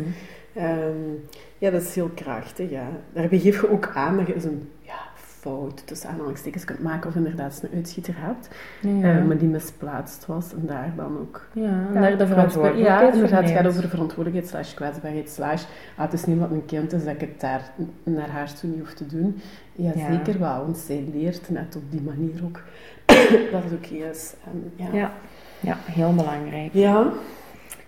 Ehm, 0.55 1.11
ja, 1.57 1.69
dat 1.71 1.81
is 1.81 1.95
heel 1.95 2.09
krachtig. 2.15 2.69
Ja. 2.69 2.87
Daarbij 3.13 3.39
geef 3.39 3.61
je 3.61 3.69
ook 3.71 3.91
aan 3.95 4.17
dat 4.17 4.27
je 4.27 4.35
een 4.35 4.69
ja, 4.81 4.93
fout 5.15 5.87
tussen 5.87 6.09
aanhalingstekens 6.09 6.63
kunt 6.65 6.83
maken 6.83 7.09
of 7.09 7.15
inderdaad 7.15 7.59
een 7.63 7.77
uitschieter 7.77 8.13
hebt, 8.17 8.49
Ja. 8.81 9.17
eh, 9.17 9.23
maar 9.25 9.37
die 9.37 9.47
misplaatst 9.47 10.25
was 10.25 10.53
en 10.53 10.65
daar 10.65 10.93
dan 10.95 11.17
ook. 11.19 11.47
ja, 11.53 11.61
en 11.63 11.93
Ja, 11.93 11.99
daar 12.01 12.17
de 12.17 12.27
verantwoordelijkheid 12.27 12.99
Ja, 13.07 13.13
inderdaad, 13.13 13.43
het 13.43 13.51
gaat 13.51 13.67
over 13.67 13.81
de 13.81 13.87
verantwoordelijkheid 13.87 14.47
slash 14.49 14.73
kwetsbaarheid 14.73 15.29
slash... 15.29 15.63
Ah, 15.95 16.03
het 16.05 16.13
is 16.13 16.25
niet 16.25 16.39
wat 16.39 16.51
een 16.51 16.65
kind 16.65 16.93
is 16.93 17.03
dat 17.03 17.13
ik 17.13 17.21
het 17.21 17.39
daar 17.41 17.71
naar 18.03 18.29
haar 18.29 18.53
toe 18.53 18.69
niet 18.69 18.79
hoef 18.79 18.93
te 18.93 19.05
doen. 19.05 19.41
Ja, 19.73 19.91
zeker 20.09 20.39
wel, 20.39 20.61
want 20.65 20.77
zij 20.77 21.03
leert 21.13 21.49
net 21.49 21.75
op 21.75 21.83
die 21.91 22.01
manier 22.01 22.43
ook 22.43 22.61
dat 23.51 23.63
het 23.63 23.73
oké 23.73 23.93
is. 24.09 24.33
En, 24.45 24.71
ja. 24.75 24.87
Ja. 24.99 25.11
ja, 25.59 25.77
heel 25.85 26.13
belangrijk. 26.15 26.69
Ja. 26.73 27.11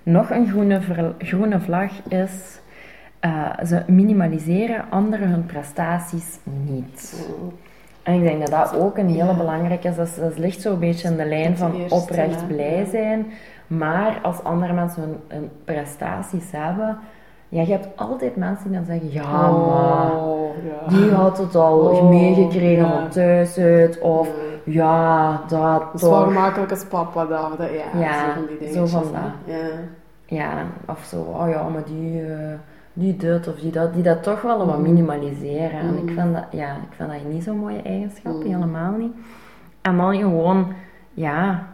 Nog 0.10 0.30
een 0.30 0.48
groene, 0.48 0.80
groene 1.18 1.60
vlag 1.60 1.92
is... 2.10 2.60
eh, 3.20 3.50
ze 3.66 3.84
minimaliseren 3.88 4.86
anderen 4.90 5.30
hun 5.30 5.46
prestaties 5.46 6.38
niet. 6.44 7.28
En 8.04 8.14
ik 8.14 8.22
denk 8.22 8.40
dat 8.40 8.50
dat 8.72 8.80
ook 8.82 8.98
een 8.98 9.08
hele 9.10 9.26
Ja. 9.32 9.38
belangrijke 9.38 9.88
is. 9.88 9.96
Dat, 9.96 10.18
dat 10.20 10.38
ligt 10.38 10.62
zo'n 10.62 10.80
beetje 10.80 11.08
in 11.10 11.18
de 11.18 11.26
lijn 11.26 11.58
van 11.58 11.76
eerste, 11.76 11.96
oprecht 11.96 12.48
blij 12.48 12.86
zijn. 12.92 13.26
Maar 13.68 14.20
als 14.24 14.44
andere 14.44 14.74
mensen 14.74 15.02
hun, 15.02 15.16
hun 15.28 15.50
prestaties 15.66 16.52
hebben... 16.52 16.98
Ja, 17.50 17.62
je 17.62 17.72
hebt 17.72 17.88
altijd 17.96 18.36
mensen 18.36 18.70
die 18.70 18.78
dan 18.78 18.86
zeggen... 18.86 19.12
Ja, 19.12 19.52
maar... 19.52 20.12
Oh, 20.24 20.50
ja. 20.66 20.98
Die 20.98 21.12
had 21.12 21.38
het 21.38 21.56
al 21.56 21.80
Oh, 21.80 22.10
meegekregen 22.10 22.90
van 22.90 23.10
thuis 23.10 23.58
uit. 23.58 24.00
Of. 24.00 24.30
Ja, 24.68 25.42
dat 25.48 25.84
gemakkelijk 25.96 26.72
als 26.72 26.86
papa 26.86 27.26
dat, 27.26 27.58
dat- 27.58 27.70
ja, 27.70 28.00
Ja, 28.00 28.26
zo 28.28 28.34
van 28.34 28.46
die 28.46 28.58
zo 28.68 28.74
dingetjes. 28.74 28.92
van 28.92 29.04
hè. 29.16 29.22
dat. 29.22 29.32
Ja. 29.56 29.68
Ja, 30.30 30.64
of 30.88 31.04
zo. 31.04 31.22
Oh 31.22 31.50
ja, 31.50 31.68
maar 31.70 31.84
die, 31.86 32.22
eh, 32.22 32.54
die 32.94 33.16
dit 33.16 33.48
of 33.48 33.56
die 33.56 33.72
dat. 33.72 33.94
Die 33.94 34.04
dat 34.04 34.24
toch 34.24 34.42
wel 34.42 34.58
wat 34.58 34.68
Mhm. 34.68 34.82
minimaliseren. 34.82 35.80
En 35.80 35.98
ik 35.98 36.04
Mhm. 36.04 36.14
vind 36.14 36.34
dat, 36.34 36.46
ja, 36.52 36.72
ik 36.76 36.92
vind 36.96 37.10
dat 37.12 37.24
niet 37.32 37.44
zo'n 37.44 37.58
mooie 37.58 37.82
eigenschap. 37.82 38.34
Mhm. 38.34 38.46
Helemaal 38.48 38.92
niet. 38.92 39.14
En 39.82 39.98
dan 39.98 40.16
gewoon, 40.16 40.74
ja, 41.14 41.68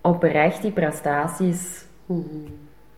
oprecht 0.00 0.62
die 0.62 0.72
prestaties 0.72 1.86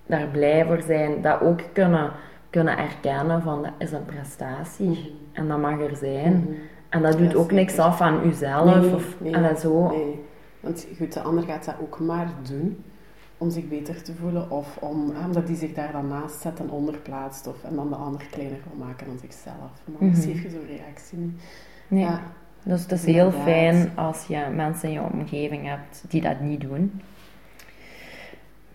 daar 0.07 0.27
blij 0.33 0.65
voor 0.67 0.83
zijn. 0.87 1.23
Dat 1.23 1.41
ook 1.41 1.61
kunnen, 1.73 2.11
kunnen 2.51 2.79
erkennen 2.79 3.43
van, 3.43 3.63
dat 3.63 3.73
is 3.79 3.93
een 3.93 4.05
prestatie. 4.05 5.15
En 5.33 5.49
dat 5.49 5.59
mag 5.59 5.81
er 5.81 5.97
zijn. 5.97 6.57
En 6.89 7.03
dat 7.03 7.19
doet 7.19 7.31
Ja, 7.31 7.37
ook 7.37 7.51
niks 7.53 7.79
af 7.79 8.01
aan 8.01 8.27
uzelf. 8.27 8.81
Nee, 8.81 8.95
of, 8.95 9.15
nee, 9.21 9.33
en 9.33 9.57
zo. 9.59 9.89
Nee, 9.91 10.25
want 10.61 10.87
goed, 10.97 11.13
de 11.13 11.21
ander 11.21 11.45
gaat 11.45 11.65
dat 11.65 11.75
ook 11.83 12.01
maar 12.01 12.29
doen 12.49 12.85
om 13.39 13.51
zich 13.51 13.69
beter 13.69 14.03
te 14.03 14.13
voelen 14.15 14.51
of 14.51 14.77
om, 14.81 15.13
ah, 15.19 15.25
omdat 15.27 15.47
die 15.47 15.57
zich 15.57 15.73
daar 15.75 15.93
dan 15.93 16.09
naast 16.09 16.41
zet 16.41 16.59
en 16.61 16.71
onderplaatst 16.71 17.47
of, 17.47 17.65
en 17.65 17.75
dan 17.77 17.89
de 17.89 17.95
ander 17.95 18.27
kleiner 18.31 18.59
wil 18.69 18.87
maken 18.87 19.07
dan 19.07 19.19
zichzelf. 19.21 19.71
Maar 19.85 20.09
Mhm. 20.09 20.21
geef 20.21 20.43
je 20.43 20.51
zo'n 20.51 20.67
reactie 20.67 21.19
niet. 21.19 21.43
Nee. 21.89 22.03
Ja. 22.03 22.21
Dus 22.63 22.83
het 22.83 22.93
is 22.93 23.05
heel 23.05 23.31
fijn 23.31 23.91
als 23.95 24.25
je 24.27 24.47
mensen 24.55 24.89
in 24.89 24.95
je 24.95 25.03
omgeving 25.13 25.67
hebt 25.69 26.05
die 26.09 26.21
dat 26.23 26.41
niet 26.41 26.61
doen. 26.61 27.01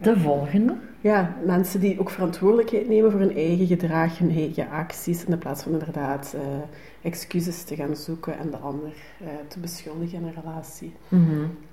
De 0.01 0.19
volgende. 0.19 0.75
Ja, 1.01 1.35
mensen 1.45 1.79
die 1.79 1.99
ook 1.99 2.09
verantwoordelijkheid 2.09 2.87
nemen 2.87 3.11
voor 3.11 3.19
hun 3.19 3.35
eigen 3.35 3.67
gedrag, 3.67 4.17
hun 4.17 4.31
eigen 4.31 4.69
acties, 4.69 5.25
in 5.25 5.37
plaats 5.37 5.63
van 5.63 5.71
inderdaad 5.71 6.33
eh, 6.35 6.41
excuses 7.01 7.63
te 7.63 7.75
gaan 7.75 7.95
zoeken 7.95 8.37
en 8.37 8.49
de 8.49 8.57
ander 8.57 8.91
eh, 9.19 9.27
te 9.47 9.59
beschuldigen 9.59 10.17
in 10.19 10.25
een 10.25 10.33
relatie. 10.43 10.93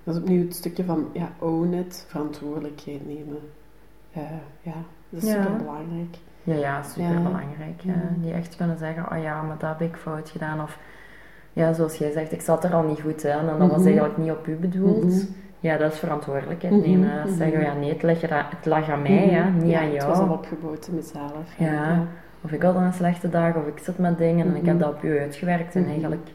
Dat 0.05 0.15
is 0.15 0.21
opnieuw 0.21 0.43
het 0.45 0.55
stukje 0.55 0.85
van 0.85 1.09
ja, 1.13 1.33
own 1.39 1.73
it, 1.73 2.05
verantwoordelijkheid 2.09 3.07
nemen. 3.07 3.39
Eh, 4.13 4.23
ja, 4.63 4.75
dat 5.09 5.23
is 5.23 5.29
Ja. 5.29 5.43
super 5.43 5.57
belangrijk. 5.57 6.17
Ja, 6.43 6.55
ja, 6.55 6.83
super 6.83 7.23
belangrijk. 7.23 7.81
Ja. 7.83 8.15
Die 8.21 8.33
echt 8.33 8.57
kunnen 8.57 8.79
zeggen, 8.79 9.13
oh 9.13 9.23
ja, 9.23 9.43
maar 9.43 9.59
dat 9.59 9.79
heb 9.79 9.89
ik 9.89 9.97
fout 9.97 10.31
gedaan. 10.31 10.61
Of 10.63 10.79
ja, 11.53 11.73
zoals 11.73 11.95
jij 11.97 12.11
zegt, 12.13 12.33
ik 12.33 12.41
zat 12.41 12.65
er 12.65 12.75
al 12.75 12.83
niet 12.83 13.01
goed 13.01 13.25
in 13.25 13.31
en 13.31 13.47
dat 13.47 13.59
was 13.59 13.79
Mhm. 13.79 13.87
eigenlijk 13.87 14.17
niet 14.17 14.31
op 14.31 14.47
u 14.47 14.55
bedoeld. 14.55 15.05
Mhm. 15.05 15.17
Ja, 15.61 15.77
dat 15.77 15.93
is 15.93 15.99
verantwoordelijkheid 15.99 16.87
nemen. 16.87 17.09
mhm. 17.25 17.35
Zeggen, 17.37 17.61
ja 17.61 17.73
nee, 17.75 17.89
het 17.93 18.03
lag, 18.03 18.21
het 18.57 18.67
lag 18.67 18.91
aan 18.91 19.03
mij, 19.03 19.31
ja, 19.31 19.49
niet 19.49 19.71
Ja, 19.71 19.81
aan 19.81 19.91
Het 19.91 20.05
was 20.05 20.19
al 20.19 20.25
jou. 20.25 20.37
opgebouwd 20.39 20.87
in 20.89 20.95
mezelf. 20.95 21.59
Ja. 21.59 22.05
Of 22.45 22.51
ik 22.53 22.63
had 22.63 22.75
een 22.75 22.93
slechte 22.93 23.29
dag, 23.29 23.55
of 23.55 23.67
ik 23.67 23.79
zit 23.83 23.99
met 23.99 24.19
dingen 24.19 24.47
en 24.47 24.57
ik 24.57 24.65
heb 24.67 24.75
Mhm. 24.75 24.83
dat 24.85 24.95
op 24.95 25.03
u 25.03 25.19
uitgewerkt. 25.19 25.75
En 25.75 25.81
Mhm. 25.81 25.91
eigenlijk 25.91 26.27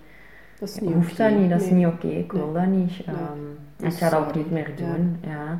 Dat 0.59 0.69
is 0.69 0.75
ja, 0.75 0.81
niet 0.85 0.93
hoeft 0.93 1.17
dat 1.17 1.31
niet, 1.31 1.49
dat 1.49 1.61
is 1.61 1.69
niet 1.69 1.85
oké, 1.87 2.07
ik 2.07 2.31
wil 2.31 2.45
Nee. 2.45 2.53
dat 2.53 2.65
niet. 2.71 3.05
Nee. 3.05 3.15
Ehm, 3.15 3.87
ik 3.87 3.93
ga 3.93 4.09
dat 4.09 4.19
ook 4.19 4.35
niet 4.35 4.51
meer 4.51 4.69
Ja. 4.75 4.85
doen. 4.85 5.17
Ja. 5.21 5.59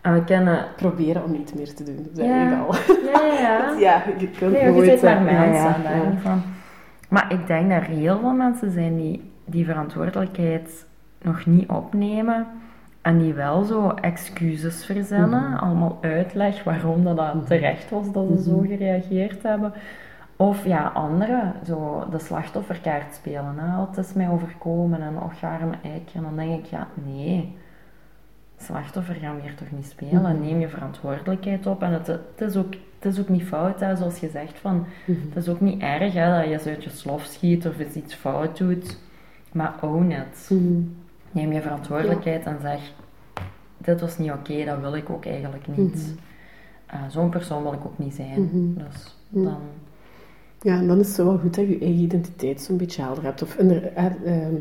En 0.00 0.14
we 0.14 0.24
kennen... 0.24 0.64
Proberen 0.76 1.24
om 1.24 1.30
niet 1.32 1.54
meer 1.54 1.74
te 1.74 1.82
doen, 1.84 2.08
dat 2.14 2.24
Ja. 2.26 2.48
zeg 2.50 2.58
ik 2.58 2.66
al. 2.66 2.74
Ja, 3.12 3.26
ja, 3.26 3.40
ja. 3.40 3.74
Ja, 3.86 4.02
je 4.18 4.28
kunt 4.30 4.52
Nee, 4.52 4.64
je 4.64 4.70
nooit... 4.70 4.88
zit 4.90 5.02
maar 5.02 5.16
eh, 5.16 5.22
mensen, 5.40 5.82
ja, 5.82 5.90
ja, 5.90 5.94
ja. 6.02 6.12
van. 6.20 6.42
Maar 7.08 7.32
ik 7.32 7.46
denk 7.46 7.70
dat 7.70 7.78
er 7.82 7.86
heel 7.88 8.18
veel 8.18 8.32
mensen 8.32 8.70
zijn 8.70 8.96
die 8.96 9.30
die 9.44 9.64
verantwoordelijkheid 9.64 10.86
nog 11.22 11.46
niet 11.46 11.68
opnemen. 11.68 12.46
En 13.02 13.18
die 13.18 13.34
wel 13.34 13.62
zo 13.64 13.88
excuses 13.90 14.84
verzinnen, 14.84 15.50
Mhm. 15.50 15.54
allemaal 15.54 15.98
uitleg 16.00 16.64
waarom 16.64 17.04
dat, 17.04 17.46
terecht 17.46 17.90
was 17.90 18.12
dat 18.12 18.26
ze 18.36 18.42
zo 18.42 18.56
Mhm. 18.56 18.66
gereageerd 18.66 19.42
hebben. 19.42 19.72
Of 20.36 20.64
ja, 20.66 20.86
anderen, 20.94 21.52
zo 21.66 22.06
de 22.10 22.18
slachtofferkaart 22.18 23.14
spelen. 23.14 23.54
Hè. 23.58 23.80
Het 23.86 23.96
is 23.96 24.12
mij 24.12 24.28
overkomen 24.28 25.02
en 25.02 25.16
och, 25.16 25.42
arme 25.42 25.74
eiker. 25.82 26.14
En 26.16 26.22
dan 26.22 26.36
denk 26.36 26.58
ik, 26.58 26.64
ja, 26.64 26.86
nee. 27.04 27.56
Slachtoffer 28.56 29.14
gaan 29.14 29.34
we 29.36 29.42
hier 29.42 29.54
toch 29.54 29.70
niet 29.70 29.86
spelen. 29.86 30.22
Mhm. 30.22 30.40
Neem 30.40 30.60
je 30.60 30.68
verantwoordelijkheid 30.68 31.66
op. 31.66 31.82
En 31.82 31.92
het, 31.92 32.06
het, 32.06 32.40
is, 32.40 32.56
ook, 32.56 32.72
het 32.98 33.12
is 33.12 33.20
ook 33.20 33.28
niet 33.28 33.42
fout, 33.44 33.80
hè, 33.80 33.96
zoals 33.96 34.18
je 34.20 34.28
zegt. 34.28 34.58
Van, 34.58 34.86
het 35.06 35.36
is 35.36 35.48
ook 35.48 35.60
niet 35.60 35.82
erg 35.82 36.12
hè, 36.14 36.36
dat 36.36 36.44
je 36.44 36.52
eens 36.52 36.66
uit 36.66 36.84
je 36.84 36.90
slof 36.90 37.24
schiet 37.24 37.66
of 37.68 37.78
eens 37.78 37.94
iets 37.94 38.14
fout 38.14 38.58
doet. 38.58 38.98
Maar 39.52 39.74
own 39.80 40.10
it. 40.10 40.50
Neem 41.32 41.52
je 41.52 41.60
verantwoordelijkheid 41.62 42.44
en 42.44 42.56
zeg: 42.60 42.92
Dit 43.78 44.00
was 44.00 44.18
niet 44.18 44.30
oké, 44.30 44.64
dat 44.64 44.78
wil 44.80 44.94
ik 44.96 45.10
ook 45.10 45.26
eigenlijk 45.26 45.66
niet. 45.66 45.94
Mhm. 45.94 46.16
Eh, 46.86 47.00
Zo'n 47.08 47.30
persoon 47.30 47.62
wil 47.62 47.72
ik 47.72 47.84
ook 47.84 47.98
niet 47.98 48.14
zijn. 48.14 48.42
Mhm. 48.42 48.84
Dus 48.84 49.16
Mhm. 49.28 49.44
dan. 49.44 49.58
Ja, 50.60 50.76
en 50.78 50.86
dan 50.86 50.98
is 50.98 51.06
het 51.08 51.16
wel 51.16 51.38
goed 51.38 51.54
dat 51.54 51.64
je 51.64 51.70
je 51.70 51.78
eigen 51.84 52.02
identiteit 52.02 52.60
zo'n 52.60 52.76
beetje 52.76 53.02
helder 53.02 53.24
hebt. 53.24 53.42
Of 53.42 53.56
eh, 53.56 53.96
ehm, 53.96 54.54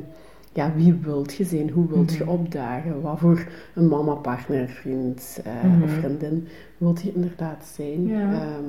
ja, 0.53 0.73
wie 0.75 0.93
wilt 0.93 1.33
je 1.35 1.43
zijn? 1.43 1.69
Hoe 1.69 1.87
wilt 1.87 2.13
je 2.13 2.27
opdagen? 2.27 3.01
Wat 3.01 3.19
voor 3.19 3.47
een 3.75 3.87
mama, 3.87 4.13
partner, 4.13 4.67
vriend 4.69 5.41
eh, 5.43 5.83
of 5.83 5.91
vriendin 5.91 6.47
wilt 6.77 7.01
je 7.01 7.13
inderdaad 7.13 7.65
zijn? 7.75 8.07
Ja. 8.07 8.19
Ehm, 8.31 8.63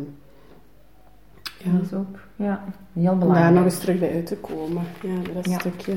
ja. 1.65 1.73
Dat 1.73 1.83
is 1.85 1.93
ook 1.93 2.19
ja, 2.37 2.65
heel 2.93 3.03
Om 3.13 3.19
daar 3.19 3.19
belangrijk. 3.19 3.55
nog 3.55 3.65
eens 3.65 3.79
terug 3.79 3.99
bij 3.99 4.13
uit 4.13 4.27
te 4.27 4.37
komen. 4.37 4.83
Ja, 5.03 5.33
dat 5.35 5.49
Ja. 5.49 5.59
stukje. 5.59 5.97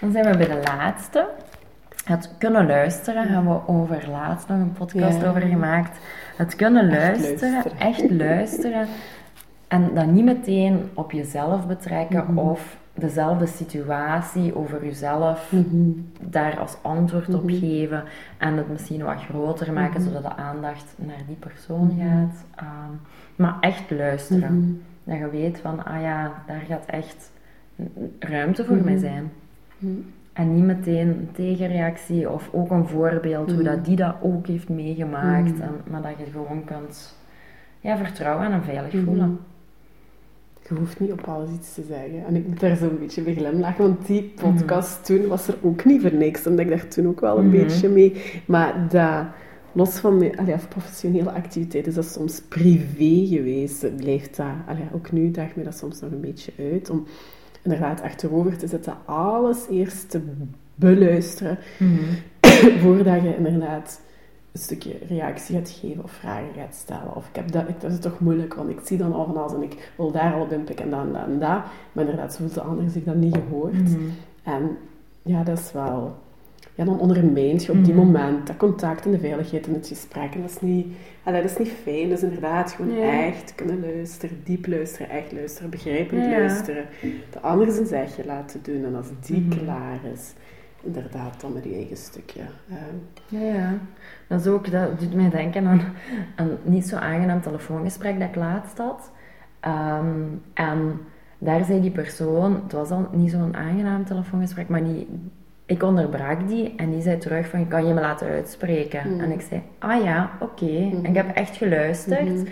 Dan 0.00 0.12
zijn 0.12 0.24
we 0.30 0.36
bij 0.36 0.46
de 0.46 0.60
laatste. 0.64 1.28
Het 2.04 2.30
kunnen 2.38 2.66
luisteren, 2.66 3.28
hebben 3.28 3.52
we 3.52 3.68
over 3.68 4.08
laatst 4.10 4.48
nog 4.48 4.58
een 4.58 4.72
podcast 4.72 5.20
Ja. 5.20 5.28
over 5.28 5.40
gemaakt. 5.40 5.98
Het 6.36 6.54
kunnen 6.56 6.88
Echt 6.90 6.98
luisteren, 7.20 7.64
echt 7.78 8.10
luisteren. 8.10 8.86
En 9.68 9.94
dat 9.94 10.06
niet 10.06 10.24
meteen 10.24 10.90
op 10.94 11.12
jezelf 11.12 11.66
betrekken 11.66 12.24
Mhm. 12.28 12.38
of 12.38 12.76
dezelfde 12.94 13.46
situatie 13.46 14.56
over 14.56 14.84
jezelf 14.84 15.52
Mhm. 15.52 15.90
daar 16.20 16.58
als 16.58 16.76
antwoord 16.82 17.34
op 17.34 17.42
Mhm. 17.44 17.58
geven 17.58 18.02
en 18.38 18.56
het 18.56 18.68
misschien 18.68 19.02
wat 19.04 19.22
groter 19.30 19.72
maken 19.72 20.00
zodat 20.02 20.22
de 20.22 20.36
aandacht 20.36 20.94
naar 20.96 21.22
die 21.26 21.36
persoon 21.36 21.96
gaat. 22.00 22.44
Ehm, 22.56 22.92
maar 23.36 23.56
echt 23.60 23.90
luisteren. 23.90 24.82
Dat 25.04 25.18
je 25.18 25.30
weet 25.30 25.60
van, 25.60 25.84
ah 25.84 26.00
ja, 26.02 26.32
daar 26.46 26.62
gaat 26.68 26.84
echt 26.86 27.30
ruimte 28.18 28.64
voor 28.64 28.76
mij 28.76 28.96
zijn. 28.96 29.30
En 30.32 30.54
niet 30.54 30.64
meteen 30.64 31.08
een 31.08 31.28
tegenreactie 31.32 32.30
of 32.30 32.48
ook 32.52 32.70
een 32.70 32.86
voorbeeld 32.86 33.52
hoe 33.52 33.62
Mhm. 33.62 33.70
dat 33.74 33.84
die 33.84 33.96
dat 33.96 34.14
ook 34.22 34.46
heeft 34.46 34.68
meegemaakt. 34.68 35.52
Mhm. 35.52 35.62
En, 35.62 35.70
maar 35.90 36.02
dat 36.02 36.12
je 36.18 36.24
gewoon 36.32 36.64
kunt 36.64 37.16
ja, 37.80 37.96
vertrouwen 37.96 38.52
en 38.52 38.62
veilig 38.62 38.92
Mhm. 38.92 39.04
voelen. 39.04 39.38
je 40.68 40.74
hoeft 40.74 41.00
niet 41.00 41.12
op 41.12 41.20
alles 41.20 41.50
iets 41.50 41.74
te 41.74 41.82
zeggen. 41.88 42.24
En 42.26 42.36
ik 42.36 42.46
moet 42.46 42.60
daar 42.60 42.76
zo'n 42.76 42.98
beetje 42.98 43.22
bij 43.22 43.34
glimlachen, 43.34 43.84
want 43.84 44.06
die 44.06 44.32
Mhm. 44.36 44.44
podcast 44.54 45.04
toen 45.04 45.26
was 45.26 45.48
er 45.48 45.54
ook 45.62 45.84
niet 45.84 46.00
voor 46.02 46.14
niks. 46.14 46.46
Omdat 46.46 46.64
ik 46.64 46.68
daar 46.70 46.88
toen 46.88 47.06
ook 47.08 47.20
wel 47.20 47.38
een 47.38 47.46
Mhm. 47.48 47.56
beetje 47.56 47.88
mee... 47.88 48.22
Maar 48.46 48.86
dat, 48.88 49.24
los 49.72 49.98
van 49.98 50.18
mijn 50.18 50.38
allee, 50.38 50.54
of 50.54 50.68
professionele 50.68 51.30
activiteiten, 51.32 51.90
is 51.90 51.96
dat 51.96 52.04
soms 52.12 52.40
privé 52.40 53.26
geweest. 53.26 53.96
Blijft 53.96 54.36
dat, 54.36 54.46
allee, 54.66 54.84
ook 54.94 55.12
nu 55.12 55.30
daagt 55.30 55.56
me 55.56 55.62
dat 55.62 55.76
soms 55.78 56.00
nog 56.00 56.10
een 56.10 56.20
beetje 56.20 56.52
uit. 56.58 56.90
Om 56.90 57.04
inderdaad 57.62 58.02
achterover 58.02 58.56
te 58.56 58.66
zetten, 58.66 58.94
alles 59.04 59.66
eerst 59.70 60.10
te 60.10 60.20
beluisteren. 60.74 61.58
Mhm. 61.78 62.04
voordat 62.82 63.22
je 63.22 63.36
inderdaad 63.36 64.00
een 64.52 64.60
stukje 64.60 64.98
reactie 65.08 65.56
gaat 65.56 65.70
geven 65.70 66.04
of 66.04 66.10
vragen 66.10 66.54
gaat 66.56 66.74
stellen. 66.74 67.14
Of 67.14 67.28
ik 67.28 67.36
heb 67.36 67.52
dat, 67.52 67.68
ik, 67.68 67.80
dat 67.80 67.92
is 67.92 67.98
toch 67.98 68.20
moeilijk, 68.20 68.54
want 68.54 68.68
ik 68.68 68.80
zie 68.84 68.98
dan 68.98 69.12
al 69.12 69.24
van 69.24 69.36
alles 69.36 69.52
en 69.52 69.62
ik 69.62 69.92
wil 69.96 70.10
daar 70.10 70.34
al 70.34 70.40
op 70.40 70.52
inpikken 70.52 70.84
en 70.84 70.90
dat 70.90 71.00
en 71.00 71.12
dat 71.12 71.26
en 71.26 71.38
dat. 71.38 71.62
Maar 71.92 72.04
inderdaad, 72.04 72.32
zo 72.32 72.38
voelt 72.38 72.54
de 72.54 72.60
ander 72.60 72.90
zich 72.90 73.04
dat 73.04 73.14
niet 73.14 73.34
gehoord. 73.34 73.72
Mhm. 73.72 74.08
En 74.42 74.76
ja, 75.22 75.42
dat 75.42 75.58
is 75.58 75.72
wel... 75.72 76.16
Ja, 76.78 76.84
dan 76.84 77.00
ondermijnt 77.00 77.64
je 77.64 77.72
op 77.72 77.84
die 77.84 77.94
Mhm. 77.94 78.04
moment 78.06 78.46
dat 78.46 78.56
contact 78.56 79.04
en 79.04 79.10
de 79.10 79.18
veiligheid 79.18 79.66
in 79.66 79.74
het 79.74 79.86
gesprek. 79.88 80.34
En 80.34 80.40
dat 80.40 80.50
is 80.50 80.60
niet, 80.60 80.86
allee, 81.22 81.42
dat 81.42 81.50
is 81.50 81.56
niet 81.58 81.68
fijn. 81.82 82.08
Dat 82.08 82.18
is 82.18 82.24
inderdaad 82.24 82.72
gewoon 82.72 82.94
Ja. 82.96 83.24
echt 83.24 83.54
kunnen 83.54 83.80
luisteren, 83.80 84.36
diep 84.44 84.66
luisteren, 84.66 85.10
echt 85.10 85.32
luisteren, 85.32 85.70
begrijpend 85.70 86.24
Ja. 86.24 86.30
luisteren. 86.30 86.84
De 87.30 87.40
ander 87.40 87.72
zijn 87.72 87.86
zegje 87.86 88.24
laten 88.26 88.60
doen. 88.62 88.84
En 88.84 88.94
als 88.94 89.06
die 89.20 89.40
Mhm. 89.40 89.58
klaar 89.58 89.98
is, 90.12 90.32
inderdaad 90.82 91.40
dan 91.40 91.52
met 91.52 91.64
je 91.64 91.74
eigen 91.74 91.96
stukje. 91.96 92.40
ehm, 92.68 93.40
Ja, 93.42 93.54
ja. 93.54 93.72
Dat, 94.26 94.40
is 94.40 94.46
ook, 94.46 94.70
dat 94.70 95.00
doet 95.00 95.14
mij 95.14 95.30
denken 95.30 95.66
aan 95.66 95.80
een 96.36 96.56
niet 96.62 96.86
zo 96.88 96.96
aangenaam 96.96 97.40
telefoongesprek 97.40 98.18
dat 98.18 98.28
ik 98.28 98.34
laatst 98.36 98.78
had. 98.78 99.10
Ehm, 99.60 100.22
en 100.54 101.00
daar 101.38 101.64
zei 101.64 101.80
die 101.80 101.90
persoon, 101.90 102.54
het 102.62 102.72
was 102.72 102.90
al 102.90 103.08
niet 103.12 103.30
zo'n 103.30 103.56
aangenaam 103.56 104.04
telefoongesprek, 104.04 104.68
maar 104.68 104.84
die, 104.84 105.08
ik 105.68 105.82
onderbrak 105.82 106.48
die 106.48 106.74
en 106.76 106.90
die 106.90 107.00
zei 107.02 107.18
terug 107.18 107.48
van, 107.48 107.68
kan 107.68 107.86
je 107.86 107.94
me 107.94 108.00
laten 108.00 108.28
uitspreken? 108.28 109.12
Mhm. 109.12 109.20
En 109.20 109.32
ik 109.32 109.40
zei, 109.40 109.62
ah 109.78 110.02
ja, 110.04 110.30
oké. 110.40 110.90
En 110.92 111.04
ik 111.04 111.14
heb 111.14 111.34
echt 111.34 111.56
geluisterd, 111.56 112.24
Mhm. 112.34 112.46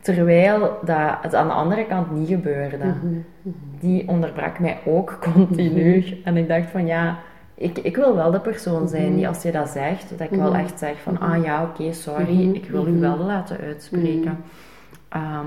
terwijl 0.00 0.78
dat 0.84 1.16
het 1.22 1.34
aan 1.34 1.46
de 1.46 1.52
andere 1.52 1.86
kant 1.86 2.10
niet 2.10 2.28
gebeurde. 2.28 2.76
Mhm, 2.84 3.06
mhm. 3.42 3.54
Die 3.80 4.08
onderbrak 4.08 4.58
mij 4.58 4.78
ook 4.84 5.18
continu. 5.32 6.04
En 6.24 6.36
ik 6.36 6.48
dacht 6.48 6.70
van, 6.70 6.86
ja, 6.86 7.18
ik, 7.54 7.78
ik 7.78 7.96
wil 7.96 8.14
wel 8.14 8.30
de 8.30 8.40
persoon 8.40 8.88
zijn 8.88 9.16
die 9.16 9.28
als 9.28 9.42
je 9.42 9.52
dat 9.52 9.68
zegt, 9.68 10.18
dat 10.18 10.20
ik 10.32 10.38
wel 10.38 10.54
echt 10.56 10.78
zeg 10.78 11.00
van, 11.02 11.20
ah 11.20 11.44
ja, 11.44 11.62
oké, 11.62 11.92
sorry, 11.92 12.50
ik 12.54 12.64
wil 12.70 12.86
u 12.86 13.00
wel 13.00 13.16
laten 13.18 13.58
uitspreken. 13.58 14.38
Ehm, 15.08 15.46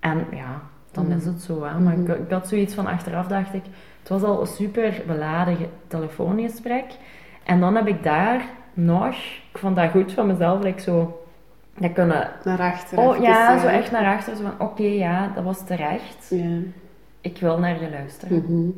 en 0.00 0.24
ja, 0.30 0.62
dan 0.92 1.10
is 1.12 1.24
het 1.24 1.42
zo. 1.42 1.64
Hè. 1.64 1.78
Maar 1.80 1.98
ik, 1.98 2.08
ik 2.08 2.30
had 2.30 2.48
zoiets 2.48 2.74
van, 2.74 2.86
achteraf 2.86 3.26
dacht 3.26 3.54
ik, 3.54 3.62
het 4.00 4.08
was 4.08 4.22
al 4.22 4.40
een 4.40 4.46
super 4.46 5.02
beladen 5.06 5.56
ge- 5.56 5.68
telefoongesprek. 5.86 6.84
En 7.44 7.60
dan 7.60 7.76
heb 7.76 7.86
ik 7.86 8.02
daar 8.02 8.44
nog, 8.74 9.14
ik 9.52 9.58
vond 9.58 9.76
dat 9.76 9.90
goed 9.90 10.12
van 10.12 10.26
mezelf, 10.26 10.62
like 10.62 10.80
zo, 10.80 11.24
dat 11.78 11.92
kunnen... 11.92 12.30
Naar 12.44 12.60
achter. 12.60 12.98
Oh 12.98 13.16
ja, 13.20 13.54
eh, 13.54 13.60
zo 13.60 13.66
echt 13.66 13.90
naar 13.90 14.14
achter, 14.16 14.36
zo 14.36 14.42
van, 14.42 14.66
oké, 14.68 14.82
ja, 14.82 15.30
dat 15.34 15.44
was 15.44 15.64
terecht. 15.66 16.32
Ik 17.20 17.38
wil 17.38 17.58
naar 17.58 17.82
je 17.82 17.90
luisteren. 17.90 18.36
Mhm, 18.48 18.68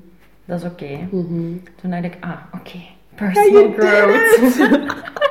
Dat 0.45 0.59
is 0.63 0.65
oké. 0.71 0.99
mhm. 1.11 1.53
Toen 1.81 1.91
dacht 1.91 2.05
ik, 2.05 2.17
ah, 2.21 2.39
oké, 2.55 2.79
personal 3.15 3.73
growth. 3.77 4.59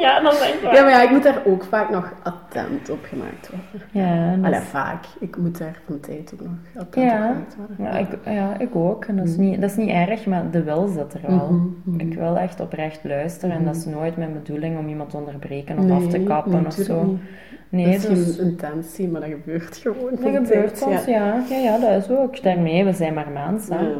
ja, 0.06 0.20
dan 0.20 0.32
denk 0.40 0.54
ik. 0.54 0.62
Ja, 0.62 0.82
maar 0.82 0.90
ja, 0.90 1.02
ik 1.02 1.10
moet 1.10 1.22
daar 1.22 1.42
ook 1.46 1.64
vaak 1.64 1.90
nog 1.90 2.12
attent 2.22 2.90
op 2.90 2.98
gemaakt 3.04 3.50
worden. 3.50 3.88
Ja, 3.92 4.36
dat 4.36 4.44
Allee, 4.44 4.60
is- 4.60 4.66
vaak. 4.66 5.04
Ik 5.20 5.36
moet 5.36 5.58
daar 5.58 5.78
van 5.86 6.00
tijd 6.00 6.32
ook 6.34 6.40
nog 6.40 6.52
attent 6.82 7.10
Ja. 7.10 7.16
op 7.28 7.32
gemaakt 7.32 7.56
worden. 7.56 7.76
ja, 7.84 7.98
ik, 7.98 8.08
ja, 8.24 8.58
ik 8.58 8.76
ook. 8.76 9.04
En 9.04 9.16
dat 9.16 9.26
is, 9.26 9.36
niet, 9.36 9.60
dat 9.60 9.70
is 9.70 9.76
niet 9.76 9.88
erg, 9.90 10.26
maar 10.26 10.50
de 10.50 10.62
wil 10.62 10.86
zit 10.86 11.14
er 11.14 11.20
wel. 11.26 11.48
Mhm, 11.50 11.66
mhm. 11.84 12.00
Ik 12.08 12.14
wil 12.14 12.36
echt 12.38 12.60
oprecht 12.60 13.00
luisteren 13.04 13.56
en 13.56 13.64
dat 13.64 13.76
is 13.76 13.84
nooit 13.84 14.16
mijn 14.16 14.32
bedoeling 14.32 14.78
om 14.78 14.88
iemand 14.88 15.10
te 15.10 15.16
onderbreken 15.16 15.78
of 15.78 15.84
Nee, 15.84 15.96
af 15.96 16.06
te 16.06 16.20
kappen 16.20 16.52
nee, 16.52 16.66
of 16.66 16.72
zo. 16.74 17.02
niet. 17.04 17.20
Nee, 17.68 17.98
dat 17.98 18.10
dus 18.10 18.28
is 18.28 18.36
geen 18.36 18.44
intentie, 18.46 19.08
maar 19.08 19.20
dat 19.20 19.30
gebeurt 19.30 19.76
gewoon. 19.76 20.10
dat 20.10 20.34
gebeurt 20.46 20.78
soms, 20.78 21.04
ja. 21.04 21.42
Ja, 21.50 21.56
ja, 21.56 21.78
dat 21.78 22.02
is 22.02 22.10
ook. 22.16 22.42
Daarmee, 22.42 22.84
we 22.84 22.92
zijn 22.92 23.14
maar 23.14 23.30
mensen. 23.32 23.76
hè. 23.78 23.84
Ja. 23.86 23.94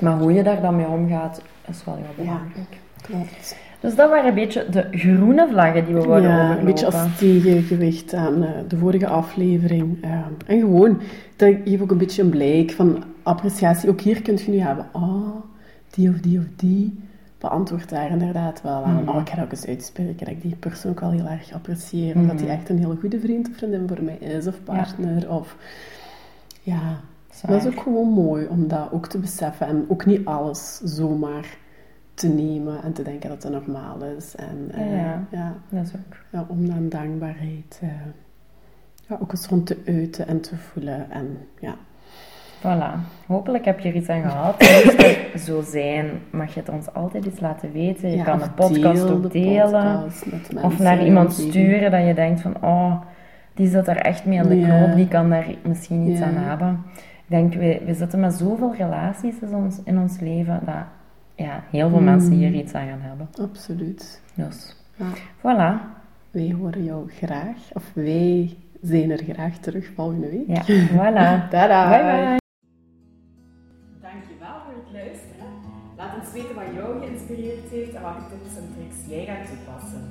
Maar 0.00 0.18
hoe 0.18 0.32
je 0.32 0.42
daar 0.42 0.60
dan 0.60 0.76
mee 0.76 0.86
omgaat, 0.86 1.42
is 1.68 1.84
wel 1.84 1.94
heel 1.94 2.04
Ja. 2.16 2.22
belangrijk. 2.22 2.76
Klopt. 3.02 3.56
Dus 3.82 3.94
dat 3.94 4.10
waren 4.10 4.28
een 4.28 4.34
beetje 4.34 4.66
de 4.70 4.86
groene 4.90 5.48
vlaggen 5.50 5.84
die 5.84 5.94
we 5.94 6.00
wilden 6.00 6.22
Ja, 6.22 6.28
overlopen. 6.34 6.58
een 6.58 6.64
beetje 6.64 6.86
als 6.86 7.16
tegengewicht 7.18 8.14
aan 8.14 8.42
eh, 8.42 8.50
de 8.68 8.76
vorige 8.76 9.06
aflevering. 9.06 10.02
Eh, 10.02 10.10
en 10.46 10.60
gewoon, 10.60 11.00
dat 11.36 11.54
geeft 11.64 11.82
ook 11.82 11.90
een 11.90 11.98
beetje 11.98 12.22
een 12.22 12.30
blijk 12.30 12.70
van 12.70 13.02
appreciatie. 13.22 13.88
Ook 13.88 14.00
hier 14.00 14.22
kun 14.22 14.36
je 14.44 14.50
nu 14.50 14.58
hebben, 14.58 14.86
ah, 14.92 15.26
die 15.90 16.08
of 16.08 16.20
die 16.20 16.38
of 16.38 16.44
die 16.56 16.98
beantwoordt 17.38 17.88
daar 17.90 18.10
inderdaad 18.10 18.62
wel 18.62 18.84
aan. 18.84 18.94
Mhm. 19.02 19.08
Oh, 19.08 19.20
ik 19.20 19.28
ga 19.28 19.42
ook 19.42 19.50
eens 19.52 19.66
uitspreken, 19.66 20.18
dat 20.18 20.28
ik 20.28 20.42
die 20.42 20.56
persoon 20.56 20.90
ook 20.90 21.00
wel 21.00 21.10
heel 21.10 21.26
erg 21.26 21.52
apprecieer. 21.52 22.16
Omdat 22.16 22.38
die 22.38 22.46
Mhm. 22.46 22.56
echt 22.56 22.68
een 22.68 22.78
hele 22.78 22.96
goede 23.00 23.20
vriend 23.20 23.48
of 23.50 23.56
vriendin 23.56 23.88
voor 23.88 24.02
mij 24.04 24.16
is, 24.16 24.46
of 24.46 24.62
partner. 24.64 25.30
Of, 25.30 25.56
ja, 26.62 27.00
dat 27.46 27.64
is 27.64 27.66
ook 27.72 27.80
gewoon 27.82 28.08
mooi 28.08 28.46
om 28.46 28.68
dat 28.68 28.88
ook 28.92 29.06
te 29.08 29.18
beseffen. 29.18 29.66
En 29.66 29.84
ook 29.88 30.06
niet 30.06 30.24
alles 30.24 30.80
zomaar 30.84 31.56
te 32.22 32.28
nemen 32.28 32.82
en 32.82 32.92
te 32.92 33.02
denken 33.02 33.28
dat 33.28 33.42
het 33.42 33.52
normaal 33.52 33.96
is. 34.16 34.34
En 34.36 34.70
eh, 34.74 34.96
Ja. 34.96 35.24
ja, 35.30 35.52
Dat 35.68 35.84
is 35.86 35.92
ook. 35.94 36.16
ja, 36.32 36.44
om 36.48 36.66
dan 36.68 36.88
dankbaarheid 36.88 37.78
eh, 37.82 37.88
ja, 39.08 39.16
ook 39.20 39.30
eens 39.32 39.46
rond 39.46 39.66
te 39.66 39.76
uiten 39.86 40.26
en 40.26 40.40
te 40.40 40.56
voelen. 40.56 41.10
En 41.10 41.38
ja, 41.60 41.74
Voilà. 42.60 43.00
Hopelijk 43.26 43.64
heb 43.64 43.80
je 43.80 43.88
er 43.88 43.94
iets 43.94 44.08
aan 44.08 44.22
gehad. 44.22 44.54
Het 44.58 45.40
zo 45.46 45.62
zijn, 45.62 46.10
mag 46.30 46.54
je 46.54 46.60
het 46.60 46.68
ons 46.68 46.94
altijd 46.94 47.24
eens 47.26 47.40
laten 47.40 47.72
weten. 47.72 48.10
Je 48.10 48.16
ja, 48.16 48.24
kan 48.24 48.38
de 48.38 48.50
podcast 48.50 49.02
deel 49.06 49.10
ook 49.10 49.22
de 49.22 49.28
delen. 49.28 50.02
podcast 50.02 50.54
Of 50.62 50.78
naar 50.78 51.04
iemand 51.04 51.32
sturen 51.32 51.90
dat 51.90 52.06
je 52.06 52.14
denkt 52.14 52.40
van, 52.40 52.54
oh, 52.60 53.00
die 53.54 53.68
zit 53.68 53.84
daar 53.84 53.96
echt 53.96 54.24
mee 54.24 54.40
aan 54.40 54.48
de 54.48 54.58
Ja. 54.58 54.66
knoop, 54.78 54.96
die 54.96 55.08
kan 55.08 55.30
daar 55.30 55.46
misschien 55.64 56.08
iets 56.08 56.18
Ja. 56.20 56.26
aan 56.26 56.34
hebben. 56.34 56.82
Ik 56.96 57.38
denk, 57.38 57.54
we, 57.54 57.82
we 57.86 57.94
zitten 57.94 58.20
met 58.20 58.34
zoveel 58.34 58.74
relaties 58.74 59.34
in 59.40 59.54
ons, 59.54 59.80
in 59.84 59.98
ons 59.98 60.20
leven, 60.20 60.60
dat 60.64 60.84
ja, 61.34 61.64
heel 61.70 61.88
veel 61.88 61.98
Mm. 61.98 62.04
mensen 62.04 62.32
hier 62.32 62.52
iets 62.54 62.74
aan 62.74 62.86
gaan 62.88 63.00
hebben. 63.00 63.28
Absoluut. 63.40 64.22
Dus, 64.34 64.76
Ja. 64.96 65.06
voilà. 65.38 66.00
Wij 66.30 66.52
horen 66.58 66.84
jou 66.84 67.10
graag, 67.10 67.56
of 67.72 67.90
wij 67.94 68.56
zijn 68.82 69.10
er 69.10 69.22
graag 69.28 69.56
terug 69.58 69.90
volgende 69.94 70.28
week. 70.30 70.46
Ja, 70.46 70.62
voilà. 70.98 71.48
Tada! 71.50 71.88
Bye 71.88 72.02
bye. 72.02 72.40
Dankjewel 74.00 74.56
voor 74.64 74.74
het 74.84 74.92
luisteren. 74.92 75.46
Laat 75.96 76.14
ons 76.20 76.32
weten 76.32 76.54
wat 76.54 76.64
jou 76.74 76.98
geïnspireerd 77.04 77.68
heeft 77.70 77.94
en 77.94 78.02
welke 78.02 78.22
tips 78.30 78.56
en 78.56 78.68
tricks 78.76 78.98
jij 79.08 79.24
gaat 79.24 79.46
toepassen. 79.50 80.02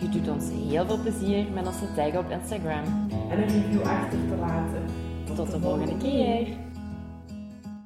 Je 0.00 0.08
doet 0.08 0.28
ons 0.28 0.44
heel 0.70 0.86
veel 0.86 1.00
plezier 1.00 1.44
met 1.54 1.66
ons 1.66 1.78
te 1.78 1.88
taggen 1.96 2.18
op 2.18 2.30
Instagram. 2.30 2.84
En 3.30 3.38
een 3.42 3.48
review 3.48 3.82
achter 3.82 4.18
te 4.30 4.36
laten. 4.40 4.82
Tot 5.34 5.50
de 5.50 5.60
volgende 5.60 5.96
keer. 5.96 6.46